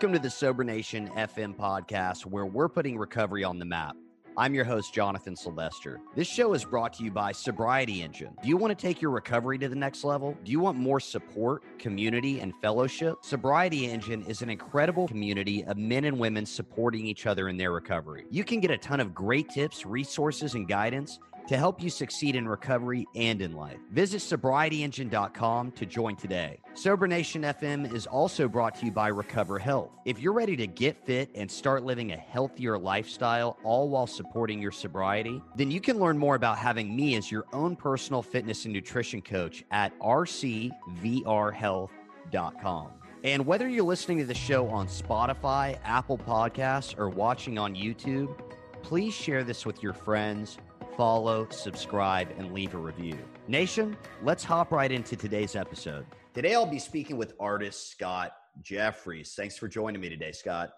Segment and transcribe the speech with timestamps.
[0.00, 3.94] Welcome to the Sober Nation FM podcast, where we're putting recovery on the map.
[4.34, 6.00] I'm your host, Jonathan Sylvester.
[6.16, 8.34] This show is brought to you by Sobriety Engine.
[8.42, 10.38] Do you want to take your recovery to the next level?
[10.42, 13.18] Do you want more support, community, and fellowship?
[13.20, 17.72] Sobriety Engine is an incredible community of men and women supporting each other in their
[17.72, 18.24] recovery.
[18.30, 21.18] You can get a ton of great tips, resources, and guidance
[21.50, 23.78] to help you succeed in recovery and in life.
[23.90, 26.60] Visit sobrietyengine.com to join today.
[26.74, 29.90] Sober Nation FM is also brought to you by Recover Health.
[30.04, 34.62] If you're ready to get fit and start living a healthier lifestyle, all while supporting
[34.62, 38.64] your sobriety, then you can learn more about having me as your own personal fitness
[38.64, 42.88] and nutrition coach at rcvrhealth.com.
[43.24, 48.40] And whether you're listening to the show on Spotify, Apple Podcasts, or watching on YouTube,
[48.82, 50.56] please share this with your friends
[50.96, 53.18] follow, subscribe, and leave a review.
[53.48, 56.06] Nation, let's hop right into today's episode.
[56.34, 59.34] Today, I'll be speaking with artist Scott Jeffries.
[59.36, 60.70] Thanks for joining me today, Scott.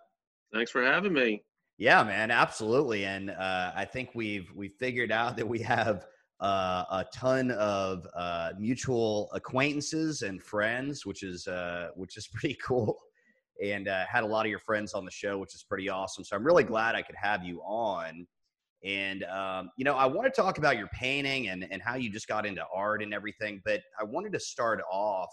[0.52, 1.42] Thanks for having me.
[1.78, 3.04] Yeah, man, absolutely.
[3.04, 6.06] And uh, I think we've we figured out that we have
[6.40, 12.56] uh, a ton of uh, mutual acquaintances and friends, which is uh, which is pretty
[12.64, 12.98] cool.
[13.62, 16.24] And uh, had a lot of your friends on the show, which is pretty awesome.
[16.24, 18.26] So I'm really glad I could have you on.
[18.84, 22.10] And, um, you know, I want to talk about your painting and, and how you
[22.10, 25.30] just got into art and everything, but I wanted to start off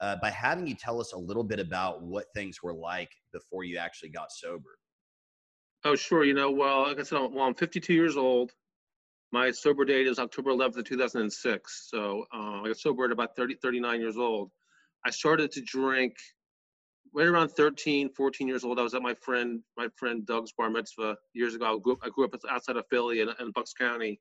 [0.00, 3.64] uh, by having you tell us a little bit about what things were like before
[3.64, 4.78] you actually got sober.
[5.84, 6.24] Oh, sure.
[6.24, 8.52] You know, well, like I said, well, I'm 52 years old.
[9.30, 11.88] My sober date is October 11th of 2006.
[11.90, 14.50] So uh, I got sober at about 30, 39 years old.
[15.04, 16.16] I started to drink
[17.14, 20.70] right around 13, 14 years old, I was at my friend, my friend Doug's bar
[20.70, 21.76] mitzvah years ago.
[21.76, 24.20] I grew up, I grew up outside of Philly in, in Bucks County,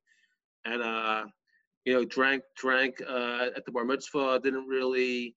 [0.66, 1.26] and uh,
[1.86, 4.40] you know, drank, drank uh, at the bar mitzvah.
[4.44, 5.36] Didn't really,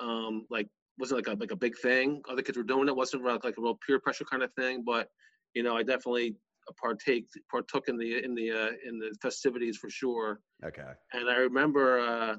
[0.00, 2.22] um, like, wasn't like a like a big thing.
[2.28, 2.96] Other kids were doing it.
[2.96, 4.82] wasn't like, like a real peer pressure kind of thing.
[4.84, 5.08] But
[5.54, 6.36] you know, I definitely
[6.80, 10.40] partake partook in the in the uh, in the festivities for sure.
[10.64, 10.90] Okay.
[11.12, 12.36] And I remember, uh,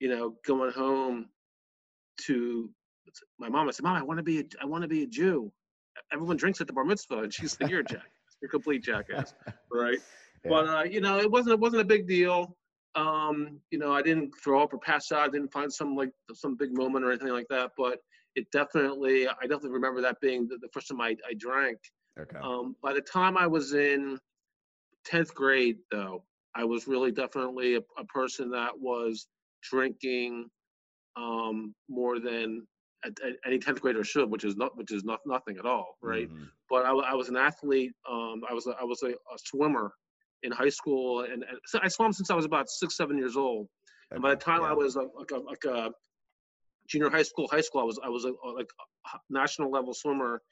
[0.00, 1.26] you know, going home
[2.26, 2.70] to
[3.38, 3.68] my mom.
[3.68, 5.52] I said, "Mom, I want to be a, I want to be a Jew."
[6.12, 8.06] Everyone drinks at the bar mitzvah, and she's like, "You're a jackass.
[8.40, 9.34] You're a complete jackass,
[9.72, 9.98] right?"
[10.44, 10.50] Yeah.
[10.50, 12.56] But uh, you know, it wasn't it wasn't a big deal.
[12.94, 15.28] Um, you know, I didn't throw up or pass out.
[15.28, 17.72] I didn't find some like some big moment or anything like that.
[17.76, 17.98] But
[18.34, 21.78] it definitely, I definitely remember that being the, the first time I, I drank.
[22.18, 22.38] Okay.
[22.42, 24.18] Um, by the time I was in
[25.04, 29.26] tenth grade, though, I was really definitely a, a person that was
[29.62, 30.48] drinking
[31.16, 32.66] um, more than
[33.46, 36.28] any 10th grader should, which is not, which is not nothing at all, right?
[36.28, 36.44] mm-hmm.
[36.68, 37.92] But I, I, was an athlete.
[38.10, 39.92] Um, I was, a, I was a, a, swimmer
[40.42, 43.36] in high school, and, and so I swam since I was about six, seven years
[43.36, 43.68] old.
[44.10, 44.70] And by the time yeah.
[44.70, 45.90] I was a, like a, like a
[46.88, 48.70] junior high school, high school, I was, I was a, like
[49.14, 50.42] a national level swimmer,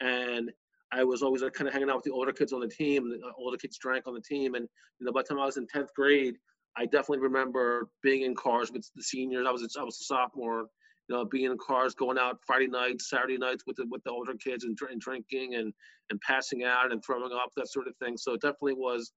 [0.00, 0.50] and
[0.92, 3.08] I was always like, kind of hanging out with the older kids on the team.
[3.08, 5.56] The older kids drank on the team, and you know, by the time I was
[5.56, 6.36] in 10th grade,
[6.76, 9.46] I definitely remember being in cars with the seniors.
[9.46, 10.66] I was, I was a sophomore
[11.08, 14.10] you know, being in cars, going out Friday nights, Saturday nights with the with the
[14.10, 15.72] older kids and, and drinking and
[16.10, 18.16] and passing out and throwing up that sort of thing.
[18.16, 19.12] So it definitely was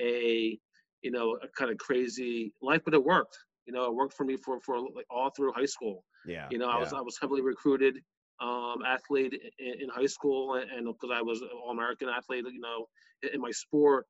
[0.00, 0.58] a
[1.02, 3.38] you know a kind of crazy life, but it worked.
[3.66, 6.04] You know, it worked for me for for like all through high school.
[6.26, 6.48] Yeah.
[6.50, 6.80] You know, I yeah.
[6.80, 7.98] was I was heavily recruited
[8.40, 12.60] um, athlete in, in, high school, and because I was an all American athlete, you
[12.60, 12.86] know,
[13.22, 14.06] in, in my sport,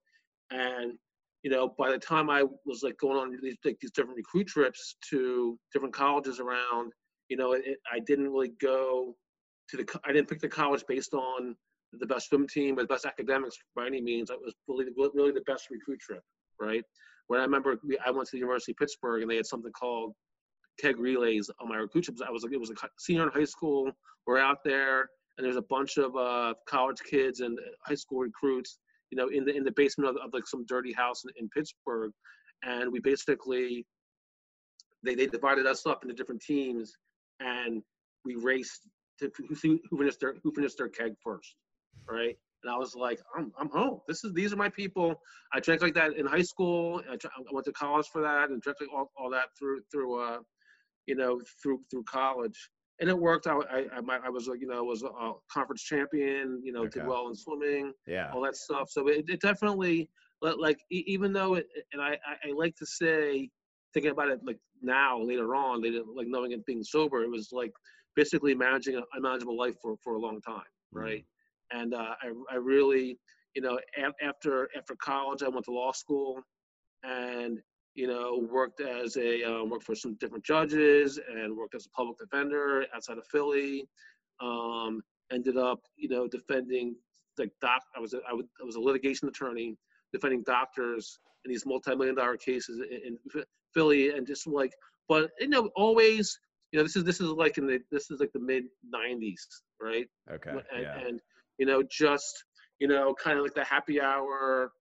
[0.51, 0.93] and
[1.43, 4.47] you know, by the time I was like going on these like, these different recruit
[4.47, 6.93] trips to different colleges around,
[7.31, 9.17] you know, it, I didn't really go
[9.71, 11.57] to the, I didn't pick the college based on
[11.93, 14.31] the best swim team or the best academics by any means.
[14.31, 16.23] It was really, really the best recruit trip,
[16.61, 16.85] right?
[17.29, 19.73] When I remember we, I went to the University of Pittsburgh and they had something
[19.73, 20.13] called
[20.81, 22.21] keg relays on my recruit trips.
[22.27, 23.91] I was like, it was a senior in high school.
[24.27, 25.09] We're out there
[25.39, 28.79] and there's a bunch of uh, college kids and high school recruits,
[29.11, 31.49] you know, in the in the basement of, of like some dirty house in, in
[31.51, 32.13] Pittsburgh,
[32.65, 33.87] and we basically
[35.05, 36.95] they they divided us up into different teams
[37.41, 37.83] and
[38.25, 38.89] we raced
[39.19, 41.57] to who, who finished their who finished their keg first,
[42.09, 42.37] right?
[42.63, 44.01] And I was like, I'm I'm home.
[44.07, 45.21] This is these are my people.
[45.53, 47.01] I drank like that in high school.
[47.11, 49.81] I, drank, I went to college for that and drank like all, all that through
[49.91, 50.39] through uh,
[51.07, 52.71] you know through through college.
[53.01, 53.47] And it worked.
[53.47, 56.61] I I, I, I was you know was a conference champion.
[56.63, 57.01] You know okay.
[57.01, 57.93] did well in swimming.
[58.07, 58.31] Yeah.
[58.33, 58.91] All that stuff.
[58.91, 60.09] So it, it definitely
[60.43, 63.51] like even though it and I I like to say
[63.93, 67.31] thinking about it like now later on they didn't like knowing it being sober it
[67.31, 67.73] was like
[68.17, 70.99] basically managing a, a manageable life for, for a long time mm-hmm.
[70.99, 71.25] right
[71.73, 71.81] mm-hmm.
[71.81, 73.19] and uh, I, I really
[73.55, 76.41] you know a- after after college i went to law school
[77.03, 77.59] and
[77.95, 81.91] you know worked as a uh, worked for some different judges and worked as a
[81.91, 83.87] public defender outside of philly
[84.41, 85.03] um,
[85.33, 86.97] ended up, you know, defending
[87.39, 87.83] like doc.
[87.97, 89.77] I was a, I, was, I was a litigation attorney
[90.13, 94.73] defending doctors in these multi-million dollar cases in, in Philly, and just like,
[95.09, 96.39] but you know, always,
[96.73, 98.65] you know, this is this is like in the this is like the mid
[98.95, 99.41] '90s,
[99.81, 100.07] right?
[100.31, 100.51] Okay.
[100.51, 100.99] And, yeah.
[100.99, 101.21] and
[101.59, 102.45] you know, just
[102.79, 104.73] you know, kind of like the happy hour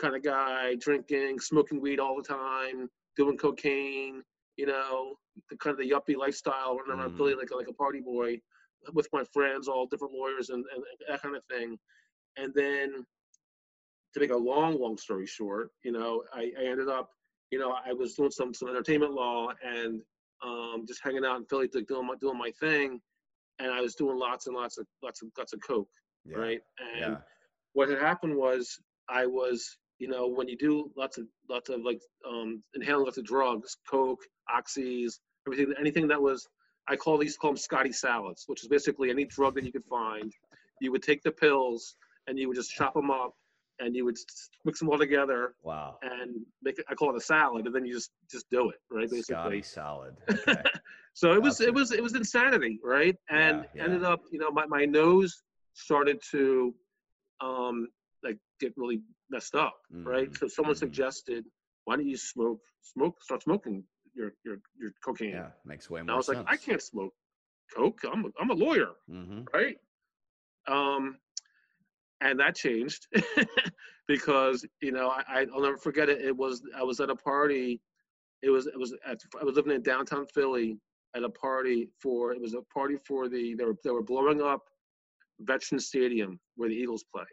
[0.00, 4.22] kind of guy, drinking, smoking weed all the time, doing cocaine,
[4.56, 5.14] you know,
[5.50, 7.16] the kind of the yuppie lifestyle, running around Mm.
[7.16, 8.40] Philly like like a party boy
[8.92, 11.78] with my friends, all different lawyers and, and that kind of thing.
[12.36, 13.06] And then
[14.14, 17.10] to make a long, long story short, you know, I, I ended up,
[17.50, 20.00] you know, I was doing some some entertainment law and
[20.42, 23.00] um, just hanging out in Philly, doing my doing my thing,
[23.58, 25.88] and I was doing lots and lots of lots of lots of coke,
[26.24, 26.36] yeah.
[26.36, 26.60] right?
[26.94, 27.16] And Yeah.
[27.72, 28.78] what had happened was
[29.08, 33.18] I was, you know, when you do lots of lots of like um, inhaling lots
[33.18, 34.20] of drugs, coke,
[34.54, 35.14] oxys,
[35.46, 36.46] everything, anything that was,
[36.88, 39.84] I call these call them Scotty salads, which is basically any drug that you could
[39.84, 40.32] find.
[40.80, 41.96] You would take the pills
[42.26, 43.34] and you would just chop them up,
[43.80, 44.16] and you would
[44.64, 45.98] mix them all together Wow.
[46.02, 46.84] and make it.
[46.88, 49.08] I call it a salad, and then you just just do it, right?
[49.10, 49.22] Basically.
[49.36, 50.16] Scotty salad.
[50.30, 50.62] Okay.
[51.12, 53.16] so it was it was it was insanity, right?
[53.30, 55.42] And Yeah, ended up, you know, my, my nose
[55.74, 56.74] started to
[57.40, 57.88] um
[58.22, 59.00] like get really
[59.30, 60.30] messed up, right?
[60.30, 60.78] Mhm, So someone mhm.
[60.78, 61.44] suggested,
[61.84, 63.84] why don't you smoke smoke start smoking
[64.14, 65.32] your your your cocaine?
[65.34, 65.48] yeah.
[65.64, 66.38] Makes way more and I was sense.
[66.38, 67.12] like, I can't smoke
[67.74, 68.00] coke.
[68.10, 69.42] I'm a, I'm a lawyer, Mm-hmm.
[69.52, 69.76] right?
[70.66, 71.18] Um,
[72.20, 73.06] and that changed
[74.06, 76.20] because you know I, I I'll never forget it.
[76.20, 77.80] It was I was at a party.
[78.42, 80.78] It was it was at, I was living in downtown Philly
[81.16, 84.42] at a party for it was a party for the they were they were blowing
[84.42, 84.62] up
[85.40, 87.24] Veteran Stadium where the Eagles play,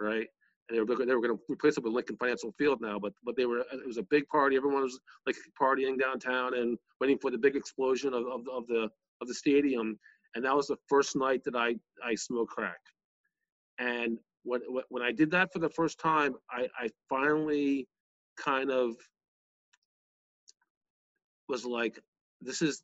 [0.00, 0.26] right?
[0.68, 3.12] And they were they were going to replace it with Lincoln Financial Field now, but
[3.24, 4.56] but they were it was a big party.
[4.56, 8.88] Everyone was like partying downtown and waiting for the big explosion of, of, of the
[9.20, 9.98] of the stadium.
[10.34, 12.80] And that was the first night that I I smoked crack.
[13.78, 17.88] And when when- I did that for the first time, I I finally
[18.36, 18.96] kind of
[21.48, 21.98] was like,
[22.40, 22.82] this is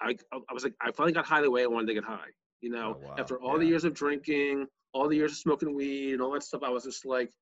[0.00, 2.30] I I was like I finally got high the way I wanted to get high.
[2.60, 3.14] You know, Oh, wow.
[3.18, 6.42] after all the years of drinking, all the years of smoking weed and all that
[6.42, 7.32] stuff, I was just like,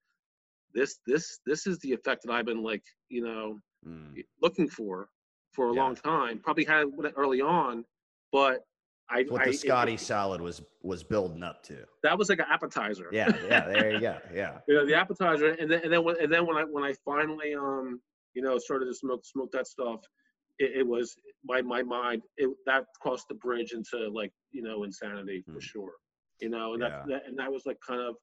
[0.73, 4.25] this this this is the effect that I've been like, you know, Mm.
[4.43, 5.09] looking for
[5.53, 5.83] for a Yeah.
[5.83, 6.41] long time.
[6.41, 7.85] Probably had it early on,
[8.33, 8.65] but
[9.09, 11.85] I, What the it- Scotty it- salad was was building up to.
[12.03, 13.09] that was like an appetizer.
[13.13, 13.29] Yeah.
[13.49, 13.67] Yeah.
[13.69, 14.19] There you go.
[14.35, 14.59] Yeah.
[14.69, 16.93] you know, the appetizer, and then and then when and then when I when I
[17.05, 18.01] finally um
[18.35, 20.01] you know started to smoke smoke that stuff,
[20.59, 24.83] it, it was my my mind it that crossed the bridge into like you know
[24.85, 25.59] insanity for Hmm.
[25.61, 25.93] sure,
[26.41, 26.89] you know, and Yeah.
[26.89, 28.17] that, that and that was like kind of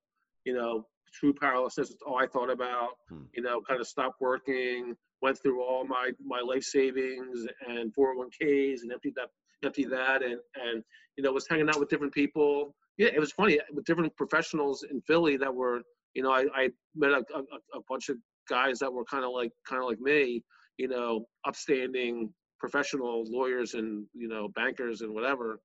[0.46, 1.92] you know true paralysis.
[1.92, 2.90] It's all I thought about.
[3.10, 3.24] Hmm.
[3.36, 8.82] You know, kind of stopped working, went through all my my life savings and 401ks
[8.82, 9.30] and emptied that
[9.64, 10.84] emptied that and and
[11.18, 12.76] you know was hanging out with different people.
[12.98, 15.82] Yeah, it was funny with different professionals in Philly that were
[16.14, 18.18] you know, I, I met a, a, a bunch of
[18.50, 20.44] guys that were kind of like kind of like me,
[20.78, 25.60] you know, upstanding professional lawyers and you know bankers and whatever,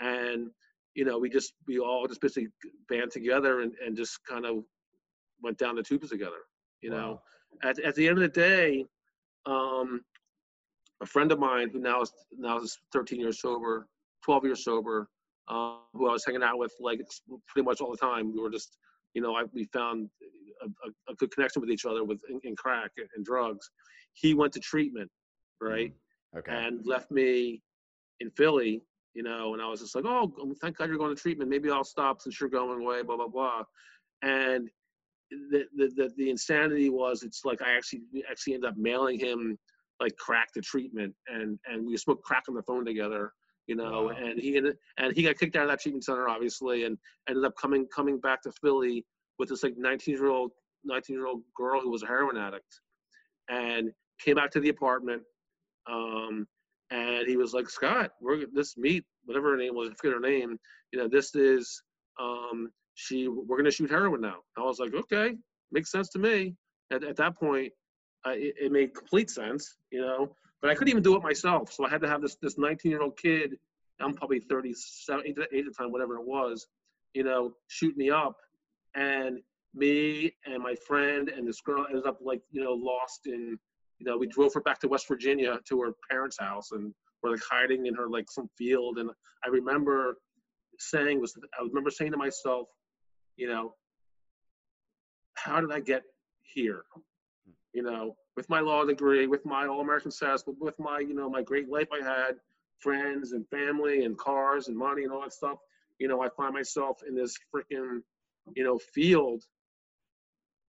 [0.00, 0.48] and
[0.94, 2.48] you know we just we all just basically
[2.88, 4.64] band together and, and just kind of
[5.42, 6.42] went down the tubes together.
[6.82, 7.20] You know,
[7.62, 8.86] at at the end of the day,
[9.46, 10.02] um,
[11.02, 13.86] a friend of mine who now is now is 13 years sober,
[14.24, 15.08] 12 years sober,
[15.48, 17.00] uh, who I was hanging out with like
[17.48, 18.32] pretty much all the time.
[18.32, 18.76] We were just,
[19.14, 20.08] you know, I, we found
[20.62, 23.70] a, a, good connection with each other with in, in crack and drugs.
[24.12, 25.10] He went to treatment,
[25.60, 26.38] right, Mm.
[26.38, 26.52] Okay.
[26.52, 27.60] and left me
[28.20, 28.82] in Philly.
[29.14, 31.50] You know, and I was just like, oh, thank God you're going to treatment.
[31.50, 33.02] Maybe I'll stop since you're going away.
[33.02, 33.64] Blah blah blah.
[34.22, 34.70] And
[35.30, 39.58] the the the, the insanity was, it's like I actually actually ended up mailing him
[40.00, 43.32] like crack the treatment, and and we smoked crack on the phone together.
[43.66, 44.08] You know, Wow.
[44.08, 47.44] and he ended, and he got kicked out of that treatment center, obviously, and ended
[47.44, 49.04] up coming coming back to Philly
[49.38, 50.50] with this like 19 year old
[50.84, 52.80] 19 year old girl who was a heroin addict,
[53.48, 53.90] and
[54.20, 55.22] came back to the apartment.
[55.90, 56.46] Um,
[56.90, 60.20] and he was like, Scott, we're this meet, whatever her name was, I forget her
[60.20, 60.58] name.
[60.92, 61.82] You know, this is
[62.20, 63.28] um, she.
[63.28, 64.38] We're gonna shoot heroin now.
[64.56, 65.34] I was like, okay,
[65.70, 66.56] makes sense to me.
[66.92, 67.72] At, at that point,
[68.26, 70.34] uh, it, it made complete sense, you know.
[70.60, 72.90] But I couldn't even do it myself, so I had to have this this 19
[72.90, 73.56] year old kid.
[74.00, 76.66] I'm probably 37, eight at the time, whatever it was,
[77.12, 78.36] you know, shoot me up,
[78.94, 79.40] and
[79.74, 83.58] me and my friend and this girl ended up like you know lost in
[83.98, 87.30] you know we drove her back to west virginia to her parents house and we're
[87.30, 89.10] like hiding in her like some field and
[89.44, 90.16] i remember
[90.78, 92.66] saying was i remember saying to myself
[93.36, 93.72] you know
[95.34, 96.02] how did i get
[96.42, 96.82] here
[97.72, 101.42] you know with my law degree with my all-american status with my you know my
[101.42, 102.36] great life i had
[102.78, 105.58] friends and family and cars and money and all that stuff
[106.00, 108.00] you know, I find myself in this freaking,
[108.56, 109.44] you know, field,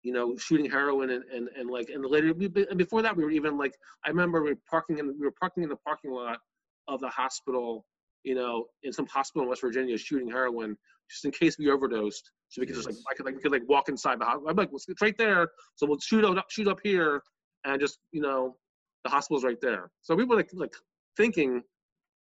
[0.03, 2.35] you know, shooting heroin and, and, and like, and later,
[2.69, 5.33] and before that, we were even like, I remember we were parking in, we were
[5.39, 6.41] parking in the parking lot
[6.89, 7.87] of the hospital,
[8.25, 10.77] you know, in some hospital in West Virginia shooting heroin
[11.09, 12.33] just in case we overdosed.
[12.53, 14.51] So we could just like, I could like, we could like walk inside the hospital.
[14.51, 15.49] I'm like, well, it's right there.
[15.77, 17.23] So we'll shoot up, shoot up here
[17.65, 18.57] and just, you know,
[19.05, 19.91] the hospital's right there.
[20.03, 20.75] So we were like, like
[21.17, 21.63] thinking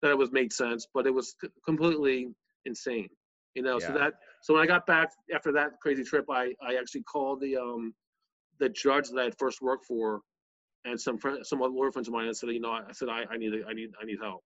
[0.01, 2.29] that it was made sense, but it was completely
[2.63, 3.09] insane,
[3.53, 3.79] you know.
[3.81, 3.87] Yeah.
[3.87, 7.41] So that so when I got back after that crazy trip, I I actually called
[7.41, 7.93] the um
[8.59, 10.21] the judge that I had first worked for,
[10.85, 13.25] and some friend, some lawyer friends of mine, and said, you know, I said I,
[13.29, 14.41] I need I need I need help,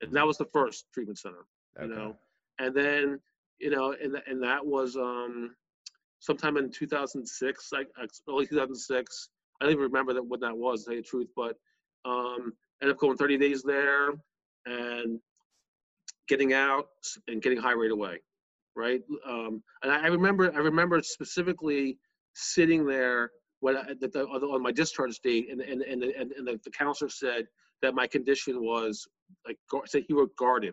[0.00, 1.44] and that was the first treatment center,
[1.78, 1.88] okay.
[1.88, 2.16] you know,
[2.58, 3.20] and then
[3.60, 5.54] you know, and and that was um
[6.20, 7.88] sometime in 2006, like
[8.28, 9.28] early 2006.
[9.60, 11.56] I don't even remember that what that was, to tell you the truth, but
[12.04, 14.10] um, ended up going 30 days there
[14.66, 15.18] and
[16.28, 16.88] getting out
[17.28, 18.20] and getting high right away,
[18.76, 19.02] right?
[19.26, 21.98] Um, and I, I, remember, I remember specifically
[22.34, 26.46] sitting there when I, the, the, on my discharge date, and and and, and, and
[26.46, 27.46] the, the, counselor said
[27.82, 29.06] that my condition was
[29.46, 30.72] like said he wrote guarded,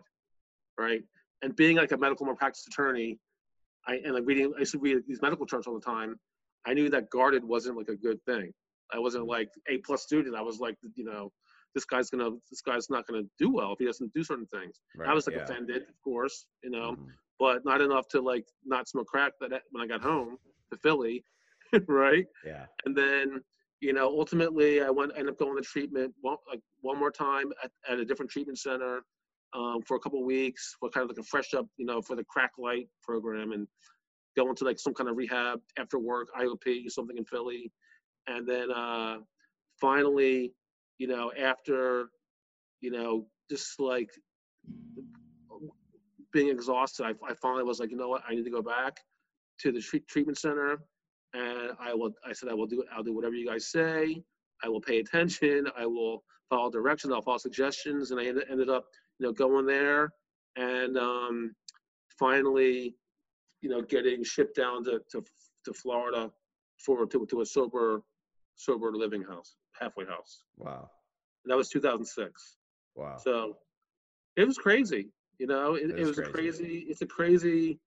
[0.78, 1.02] right?
[1.42, 3.18] And being like a medical malpractice attorney,
[3.86, 6.16] I and like reading, I used to read these medical charts all the time.
[6.66, 8.52] I knew that guarded wasn't like a good thing.
[8.92, 10.34] I wasn't like A plus student.
[10.34, 11.30] I was like, you know,
[11.74, 14.80] this guy's gonna this guy's not gonna do well if he doesn't do certain things.
[14.96, 15.42] Right, I was like yeah.
[15.42, 17.10] offended, of course, you know, mm-hmm.
[17.38, 20.38] but not enough to like not smoke crack that when I got home
[20.72, 21.24] to Philly,
[21.86, 22.26] right?
[22.44, 22.66] Yeah.
[22.84, 23.42] And then
[23.80, 27.52] you know, ultimately, I went ended up going to treatment one, like one more time
[27.62, 29.02] at, at a different treatment center
[29.54, 32.16] um, for a couple weeks for kind of like a fresh up, you know, for
[32.16, 33.66] the crack light program and
[34.36, 37.72] go into like some kind of rehab after work, IOP, something in Philly,
[38.26, 39.18] and then uh,
[39.80, 40.52] finally
[40.98, 42.10] you know, after,
[42.80, 44.10] you know, just like
[46.32, 48.98] being exhausted, I, I finally was like, you know what, I need to go back
[49.60, 50.78] to the treat, treatment center,
[51.34, 52.12] and I will.
[52.26, 52.84] I said I will do.
[52.94, 54.22] I'll do whatever you guys say.
[54.62, 55.66] I will pay attention.
[55.76, 57.12] I will follow directions.
[57.12, 58.86] I'll follow suggestions, and I ended, ended up,
[59.18, 60.12] you know, going there,
[60.56, 61.54] and um,
[62.18, 62.94] finally,
[63.60, 65.24] you know, getting shipped down to to,
[65.64, 66.30] to Florida
[66.84, 68.02] for to, to a sober
[68.56, 70.42] sober living house halfway house.
[70.56, 70.90] Wow.
[71.44, 72.56] And that was 2006.
[72.96, 73.16] Wow.
[73.22, 73.56] So
[74.36, 75.08] it was crazy.
[75.38, 76.28] You know, it, it, was crazy.
[76.28, 76.86] a crazy.
[76.88, 77.78] It's a crazy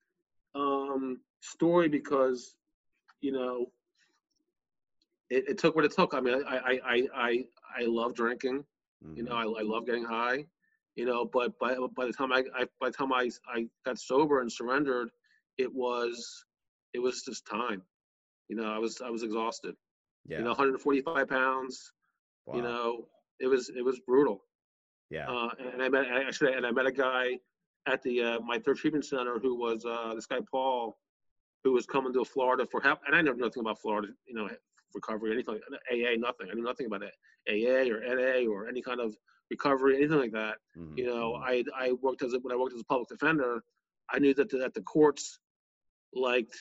[0.55, 2.55] um, story because,
[3.19, 3.65] you know,
[5.29, 6.13] it, it, took what it took.
[6.13, 7.45] I mean, I I I I,
[7.79, 8.63] I love drinking.
[9.03, 9.17] Mm-hmm.
[9.17, 9.57] You know, mm-hmm.
[9.57, 10.45] I, I love getting high.
[10.95, 13.97] You know, but by by the time I, I by the time I I got
[13.97, 15.09] sober and surrendered,
[15.57, 16.43] it was
[16.93, 17.81] it was just time.
[18.49, 19.75] You know, I was I was exhausted.
[20.25, 20.39] Yeah.
[20.39, 21.93] You know, 145 pounds.
[22.45, 22.55] Wow.
[22.55, 23.07] You know,
[23.39, 24.43] it was it was brutal.
[25.09, 25.29] Yeah.
[25.29, 27.39] Uh, and I met actually, and I met a guy
[27.87, 30.97] at the uh, my third treatment center who was uh, this guy Paul,
[31.63, 34.49] who was coming to Florida for help, and I know nothing about Florida, you know,
[34.93, 35.59] recovery, anything,
[35.91, 36.47] AA, nothing.
[36.51, 37.13] I knew nothing about it,
[37.49, 39.15] AA or NA or any kind of
[39.51, 40.55] recovery, anything like that.
[40.75, 40.97] Mm-hmm.
[40.97, 41.43] You know, mm-hmm.
[41.43, 43.63] I I worked as a, when I worked as a public defender,
[44.09, 45.37] I knew that the, that the courts
[46.13, 46.57] liked,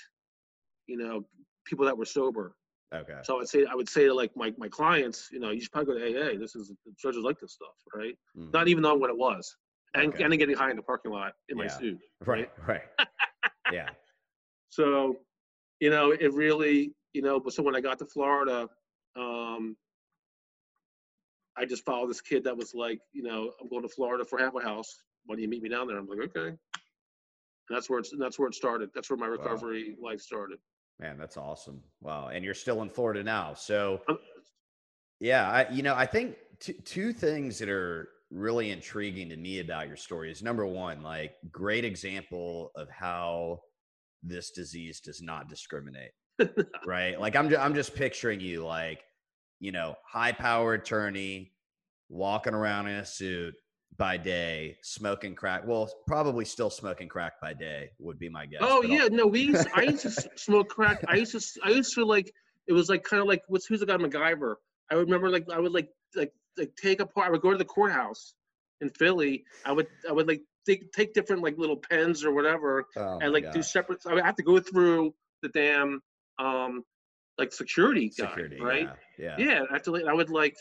[0.87, 1.25] you know,
[1.66, 2.54] people that were sober
[2.92, 3.18] Okay.
[3.23, 5.61] So I would say I would say to like my, my clients, you know, you
[5.61, 6.38] should probably go to AA.
[6.38, 8.16] This is the judges like this stuff, right?
[8.37, 8.50] Mm-hmm.
[8.50, 9.56] Not even knowing what it was,
[9.94, 10.25] and okay.
[10.25, 11.64] and then getting high in the parking lot in yeah.
[11.64, 11.99] my suit.
[12.25, 12.50] Right.
[12.66, 12.82] Right.
[13.73, 13.88] yeah.
[14.73, 15.16] So,
[15.80, 18.68] you know, it really, you know, but so when I got to Florida,
[21.60, 24.38] I just followed this kid that was like, you know, I'm going to Florida for
[24.38, 25.02] halfway house.
[25.26, 25.98] Why don't you meet me down there?
[25.98, 26.48] I'm like, okay.
[26.48, 26.58] And
[27.68, 28.90] that's where it's that's where it started.
[28.94, 30.10] That's where my recovery wow.
[30.10, 30.58] life started.
[30.98, 31.82] Man, that's awesome.
[32.00, 32.28] Wow.
[32.28, 33.52] And you're still in Florida now.
[33.54, 34.00] So
[35.20, 39.60] yeah, I you know, I think t- two things that are really intriguing to me
[39.60, 43.60] about your story is number one, like great example of how
[44.22, 46.12] this disease does not discriminate.
[46.86, 47.20] right?
[47.20, 49.04] Like I'm I'm just picturing you like,
[49.60, 51.52] you know, high power attorney
[52.08, 53.54] walking around in a suit,
[54.00, 55.66] by day, smoking crack.
[55.66, 58.60] Well, probably still smoking crack by day would be my guess.
[58.62, 59.10] Oh yeah, I'll...
[59.10, 61.04] no, we used, I used to smoke crack.
[61.06, 62.32] I used to I used to like
[62.66, 64.54] it was like kind of like what's who's the guy MacGyver?
[64.90, 67.28] I remember like I would like like like take apart.
[67.28, 68.32] I would go to the courthouse
[68.80, 69.44] in Philly.
[69.66, 73.32] I would I would like take take different like little pens or whatever oh and
[73.32, 74.00] like do separate.
[74.06, 76.00] I would have to go through the damn
[76.38, 76.84] um
[77.40, 78.88] like security guy, security, right?
[79.18, 79.44] Yeah, yeah.
[79.44, 80.06] yeah I have to.
[80.06, 80.56] I would like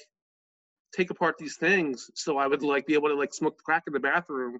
[0.95, 3.93] take apart these things so I would like be able to like smoke crack in
[3.93, 4.59] the bathroom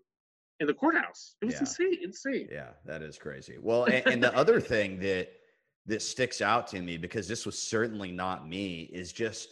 [0.60, 1.36] in the courthouse.
[1.42, 1.62] It was yeah.
[1.62, 2.48] insane, insane.
[2.52, 3.56] Yeah, that is crazy.
[3.60, 5.30] Well, and, and the other thing that
[5.88, 9.50] that sticks out to me because this was certainly not me is just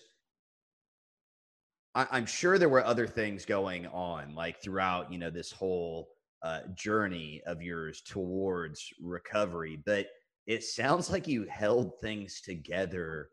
[1.96, 6.10] I, I'm sure there were other things going on like throughout, you know, this whole
[6.44, 10.08] uh, journey of yours towards recovery, but
[10.48, 13.30] it sounds like you held things together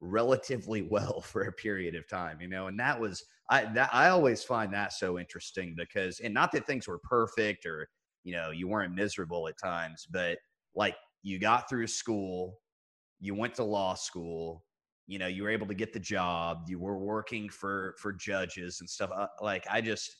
[0.00, 4.10] relatively well for a period of time, you know, and that was I that I
[4.10, 7.88] always find that so interesting because and not that things were perfect or
[8.24, 10.38] you know you weren't miserable at times, but
[10.74, 12.58] like you got through school,
[13.20, 14.64] you went to law school,
[15.06, 18.80] you know, you were able to get the job, you were working for for judges
[18.80, 19.10] and stuff.
[19.14, 20.16] Uh, like I just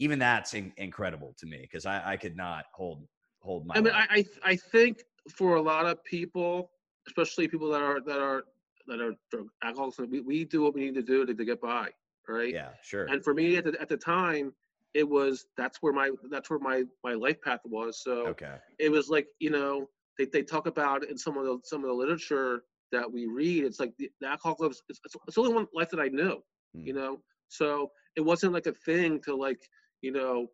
[0.00, 3.06] even that's in, incredible to me because I, I could not hold
[3.40, 3.74] hold my.
[3.76, 6.70] I mean, I, I I think for a lot of people,
[7.06, 8.44] especially people that are that are
[8.86, 11.60] that are drug alcoholics, we, we do what we need to do to, to get
[11.60, 11.88] by,
[12.28, 12.52] right?
[12.52, 13.06] Yeah, sure.
[13.06, 14.52] And for me at the at the time,
[14.92, 18.02] it was that's where my that's where my my life path was.
[18.02, 19.88] So okay, it was like you know
[20.18, 22.62] they, they talk about in some of the some of the literature
[22.92, 23.64] that we read.
[23.64, 24.82] It's like the, the alcohol clubs.
[24.88, 26.42] It's, it's, it's only one life that I knew,
[26.74, 26.86] Hmm.
[26.86, 27.20] you know.
[27.48, 29.60] So it wasn't like a thing to like
[30.02, 30.48] you know.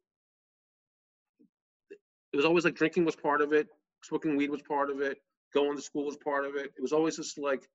[2.32, 3.66] It was always like drinking was part of it,
[4.02, 5.19] smoking weed was part of it,
[5.54, 6.73] going to school was part of it.
[6.76, 7.69] It was always just like,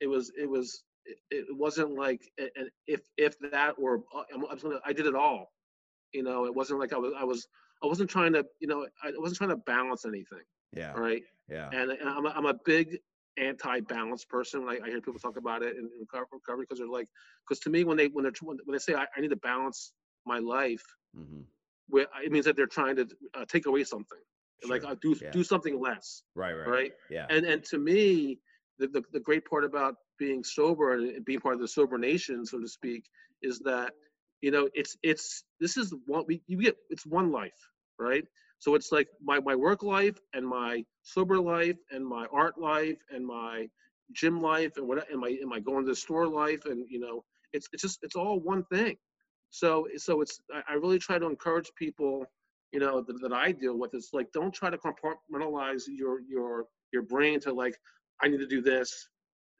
[0.00, 4.22] it was it was it, it wasn't like a- an if if that or uh,
[4.34, 5.52] I'm, I'm gonna, I did it all,
[6.12, 6.44] you know.
[6.46, 7.46] It wasn't like I was I was
[7.82, 11.22] I wasn't trying to you know I wasn't trying to balance anything, yeah, Right.
[11.48, 12.98] yeah, And, and I'm, a, I'm a big
[13.38, 14.64] anti-balance person.
[14.64, 17.08] When I, hear people talk about it in, in recovery because they're like,
[17.48, 19.92] because to me, when they when they're when they say I, I need to balance
[20.26, 20.84] my life,
[21.14, 21.42] hmm
[21.88, 24.18] where it means that they're trying to uh, take away something,
[24.68, 25.30] like uh, do Yeah.
[25.30, 26.92] do something less, right, right, right?
[27.08, 28.38] yeah, And and to me,
[28.78, 32.44] the, the the great part about being sober and being part of the sober nation,
[32.44, 33.04] so to speak,
[33.42, 33.92] is that
[34.40, 37.60] you know it's it's this is one we you get it's one life,
[37.98, 38.24] right?
[38.58, 42.98] So it's like my my work life and my sober life and my art life
[43.10, 43.68] and my
[44.12, 46.98] gym life and what am i am i going to the store life and you
[46.98, 48.96] know it's it's just it's all one thing.
[49.50, 52.26] So so it's I really try to encourage people
[52.72, 53.94] you know that, that I deal with.
[53.94, 57.76] is like don't try to compartmentalize your your your brain to like
[58.22, 59.08] I need to do this,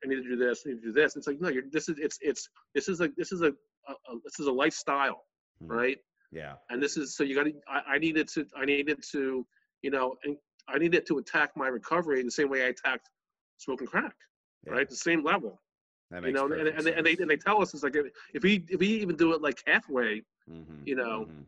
[0.04, 1.16] I need to do this, I need to do this.
[1.16, 3.48] It's like no, you're this is it's it's this is a this is a,
[3.88, 5.24] a, a this is a lifestyle,
[5.62, 5.70] Mhm.
[5.70, 5.98] right?
[6.32, 9.44] yeah, and this is so you got to I, I needed to i needed to
[9.82, 10.36] you know and
[10.68, 13.08] i needed to attack my recovery the same way i attacked
[13.58, 14.14] smoking crack
[14.64, 14.74] yeah.
[14.74, 15.60] right the same level
[16.12, 17.96] That you know and, and, they, and they and they tell us it's like
[18.32, 21.44] if, we if we even do it like halfway Mhm, you know, mhm.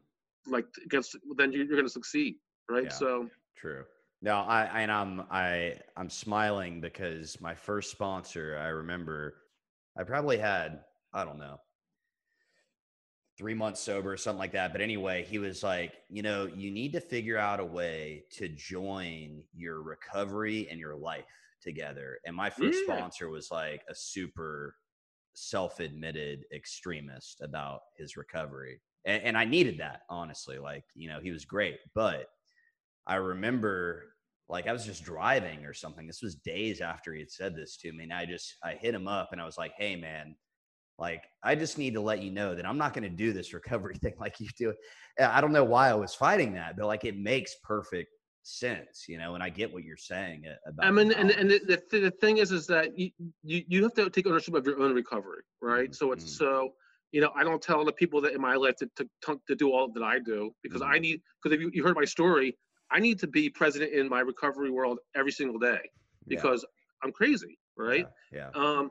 [0.46, 2.36] Like against then you're, you're going to succeed
[2.68, 2.90] right Yeah.
[2.90, 3.84] so True.
[4.22, 9.34] No, I and I'm I I'm smiling because my first sponsor, I remember
[9.98, 10.80] I probably had,
[11.12, 11.58] I don't know,
[13.36, 14.72] three months sober or something like that.
[14.72, 18.48] But anyway, he was like, you know, you need to figure out a way to
[18.48, 21.24] join your recovery and your life
[21.60, 22.18] together.
[22.24, 22.94] And my first Yeah.
[22.96, 24.76] sponsor was like a super
[25.34, 28.80] self-admitted extremist about his recovery.
[29.04, 30.58] And, and I needed that, honestly.
[30.58, 31.78] Like, you know, he was great.
[31.94, 32.26] But
[33.06, 34.04] I remember
[34.48, 36.06] like I was just driving or something.
[36.06, 38.04] This was days after he had said this to me.
[38.04, 40.36] And I just I hit him up and I was like, hey man,
[40.98, 43.52] like I just need to let you know that I'm not going to do this
[43.60, 44.74] recovery thing like you do.
[45.18, 48.10] I don't know why I was fighting that, but like it makes perfect
[48.42, 51.80] sense, you know, and I get what you're saying about i mean and, and the,
[51.90, 53.10] the, the thing is is that you,
[53.42, 56.36] you you have to take ownership of your own recovery right Mhm, so it's mhm.
[56.38, 56.74] so
[57.12, 59.70] you know i don't tell the people that in my life to, to, to, do
[59.70, 61.02] all that i do because i Mhm.
[61.02, 62.56] need because if you, you heard my story
[62.90, 65.80] i need to be president in my recovery world every single day
[66.26, 66.64] Yeah, because
[67.02, 68.50] i'm crazy right Yeah.
[68.54, 68.90] um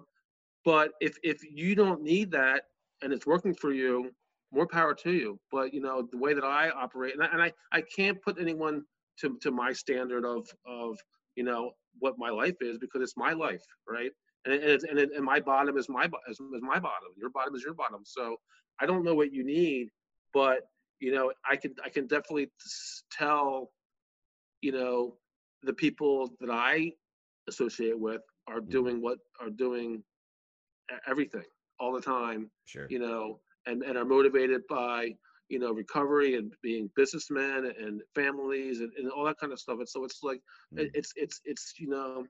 [0.63, 2.63] but if if you don't need that
[3.01, 4.11] and it's working for you
[4.51, 7.41] more power to you but you know the way that i operate and i and
[7.41, 8.83] i, I can't put anyone
[9.19, 10.97] to, to my standard of of
[11.35, 14.11] you know what my life is because it's my life right
[14.45, 17.73] and and, and, my bottom is my is, is my bottom your bottom is your
[17.73, 18.37] bottom so
[18.79, 19.89] i don't know what you need
[20.33, 20.61] but
[20.99, 22.49] you know i can i can definitely
[23.11, 23.71] tell
[24.61, 25.15] you know
[25.63, 26.91] the people that i
[27.47, 28.69] associate with are Mhm.
[28.69, 30.03] doing what are doing
[31.07, 31.45] everything
[31.79, 32.87] all the time Sure.
[32.89, 35.15] you know and and are motivated by
[35.49, 39.79] you know recovery and being businessmen and families and, and all that kind of stuff
[39.79, 40.41] and so it's like
[40.77, 40.95] it- Mm.
[40.95, 42.25] it's it's it's you know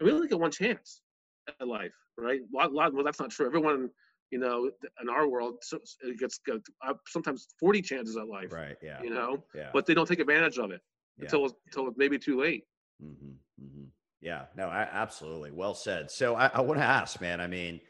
[0.00, 1.02] I really get one chance
[1.48, 3.90] at life right lot, lot, well that's not true everyone
[4.30, 8.52] you know in our world so, it gets got, uh, sometimes 40 chances at life
[8.52, 8.76] Right.
[8.82, 9.02] Yeah.
[9.02, 9.70] you know Yeah.
[9.72, 10.80] but they don't take advantage of it
[11.16, 11.24] yeah.
[11.24, 12.64] until until it's maybe too late
[13.00, 13.84] hmm hmm
[14.20, 15.50] Yeah, no, I, absolutely.
[15.50, 16.10] Well said.
[16.10, 17.40] So I, I want to ask, man.
[17.40, 17.80] I mean,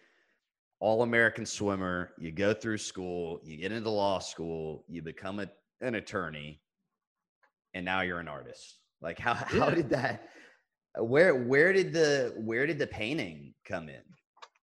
[0.81, 5.49] all American swimmer, you go through school, you get into law school, you become a,
[5.81, 6.61] an attorney,
[7.75, 8.79] and now you're an artist.
[9.01, 9.75] Like, how how Yeah.
[9.75, 10.29] did that?
[10.99, 14.03] Where where did the where did the painting come in?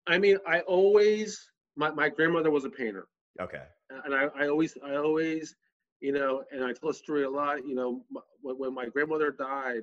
[0.07, 3.07] I mean I always my, my grandmother was a painter
[3.41, 3.63] Okay.
[4.05, 5.55] and I, I always I always
[6.01, 7.67] you know, and I tell the story a lot.
[7.67, 8.05] You know,
[8.41, 9.83] when, when my grandmother died,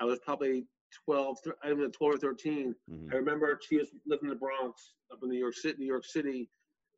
[0.00, 0.64] I was probably
[1.04, 2.74] 12, I don't know, 12 or 13.
[2.88, 3.12] Mhm.
[3.12, 6.04] I remember she was living in the Bronx, up in New York City, New York
[6.04, 6.48] City,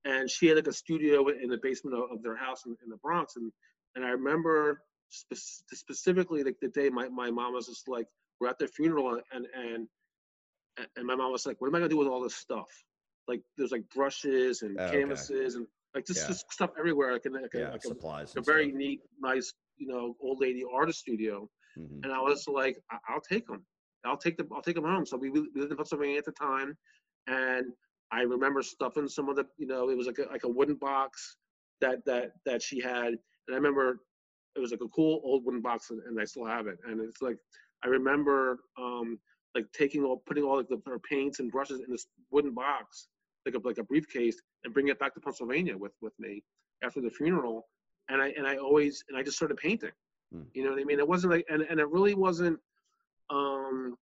[0.04, 2.90] and she had like a studio in the basement of, of their house in, in
[2.90, 3.36] the Bronx.
[3.36, 3.50] And
[3.96, 8.06] and I remember spe- specifically like the day my, my mom was just like,
[8.42, 9.88] we're at the funeral, and and
[10.96, 12.68] and my mom was like, what am I gonna do with all this stuff?
[13.28, 14.98] Like there's like brushes and Oh, okay.
[14.98, 16.26] canvases and like just, Yeah.
[16.28, 18.34] just stuff everywhere, like, in, like, a, Yeah, like a, supplies.
[18.34, 22.02] a and very neat, nice, you know, old lady artist studio Mhm.
[22.02, 23.64] and I was like, I- I'll take them.
[24.04, 24.48] I'll take them.
[24.52, 25.06] I'll take them home.
[25.06, 26.76] So we, we lived in Pennsylvania at the time,
[27.28, 27.66] and
[28.10, 30.74] I remember stuffing some of the, you know, it was like a, like a wooden
[30.74, 31.36] box
[31.80, 33.08] that that that she had,
[33.46, 34.00] and I remember
[34.56, 36.78] it was like a cool old wooden box, and, and I still have it.
[36.84, 37.36] And it's like
[37.84, 39.18] I remember um
[39.54, 43.08] like taking all, putting all like the her paints and brushes in this wooden box,
[43.44, 46.42] like a like a briefcase, and bring it back to Pennsylvania with with me
[46.82, 47.68] after the funeral.
[48.08, 49.92] And I and I always and I just started painting.
[50.32, 50.42] Hmm.
[50.54, 50.98] You know what I mean?
[50.98, 52.58] It wasn't like and, and it really wasn't
[53.30, 53.96] um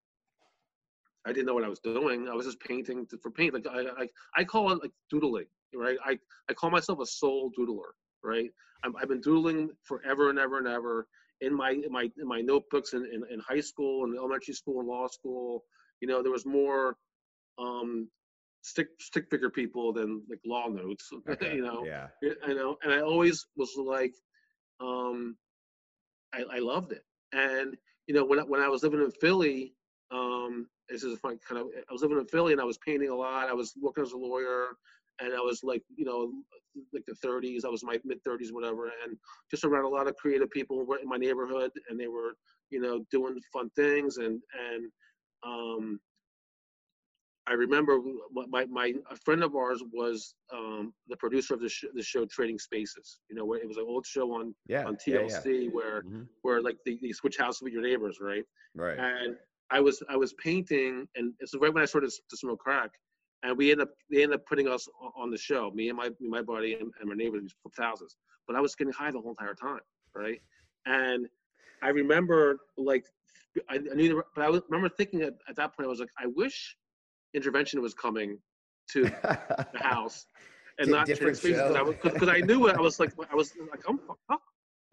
[1.27, 2.29] I didn't know what I was doing.
[2.29, 3.53] I was just painting to, for paint.
[3.53, 5.99] Like I, I, I call it like doodling, right?
[6.05, 7.93] I, I call myself a soul doodler,
[8.25, 8.51] right?
[8.85, 11.07] I'm, I've been doodling forever and ever and ever
[11.40, 14.81] in my in my in my notebooks in, in, in high school and elementary school
[14.81, 15.64] and law school.
[16.00, 16.96] You know, there was more
[17.59, 18.09] um,
[18.62, 21.11] stick stick figure people than like law notes.
[21.29, 22.09] Okay, you know, Yeah.
[22.46, 24.14] I know, and I always was like,
[24.81, 25.37] um,
[26.33, 27.05] I, I loved it.
[27.33, 27.76] And
[28.07, 29.74] you know, when I, when I was living in Philly,
[30.11, 31.68] um, this is a fun kind of.
[31.88, 33.48] I was living in Philly and I was painting a lot.
[33.48, 34.76] I was working as a lawyer,
[35.21, 36.33] and I was like, you know,
[36.93, 37.65] like the 30s.
[37.65, 39.17] I was my mid 30s, whatever, and
[39.51, 42.33] just around a lot of creative people in my neighborhood, and they were,
[42.71, 44.19] you know, doing fun things.
[44.19, 44.91] And and
[45.45, 46.01] um,
[47.47, 47.99] I remember
[48.49, 52.25] my my a friend of ours was um, the producer of the sh- the show
[52.27, 53.21] Trading Spaces.
[53.29, 54.87] You know, where it was an old show on Yeah.
[54.87, 55.69] on TLC yeah.
[55.71, 56.29] where Mhm.
[56.43, 58.45] where like they, they switch houses with your neighbors, right?
[58.75, 58.99] Right.
[58.99, 59.37] And
[59.71, 62.91] I was I was painting, and it's right when I started to smoke crack,
[63.42, 66.11] and we end up they end up putting us on the show, me and my
[66.20, 68.16] my buddy and, and my neighbors, these flipped houses.
[68.46, 69.81] But I was getting high the whole entire time,
[70.14, 70.40] right?
[70.87, 71.26] And
[71.83, 73.05] I remember like
[73.68, 76.00] I, I knew, the, but I was- remember thinking at, at that point I was
[76.00, 76.76] like, I wish
[77.35, 78.38] intervention was coming
[78.92, 80.26] to the house
[80.79, 82.76] and not different because I knew it.
[82.76, 84.42] I was like I was like I'm fucked up,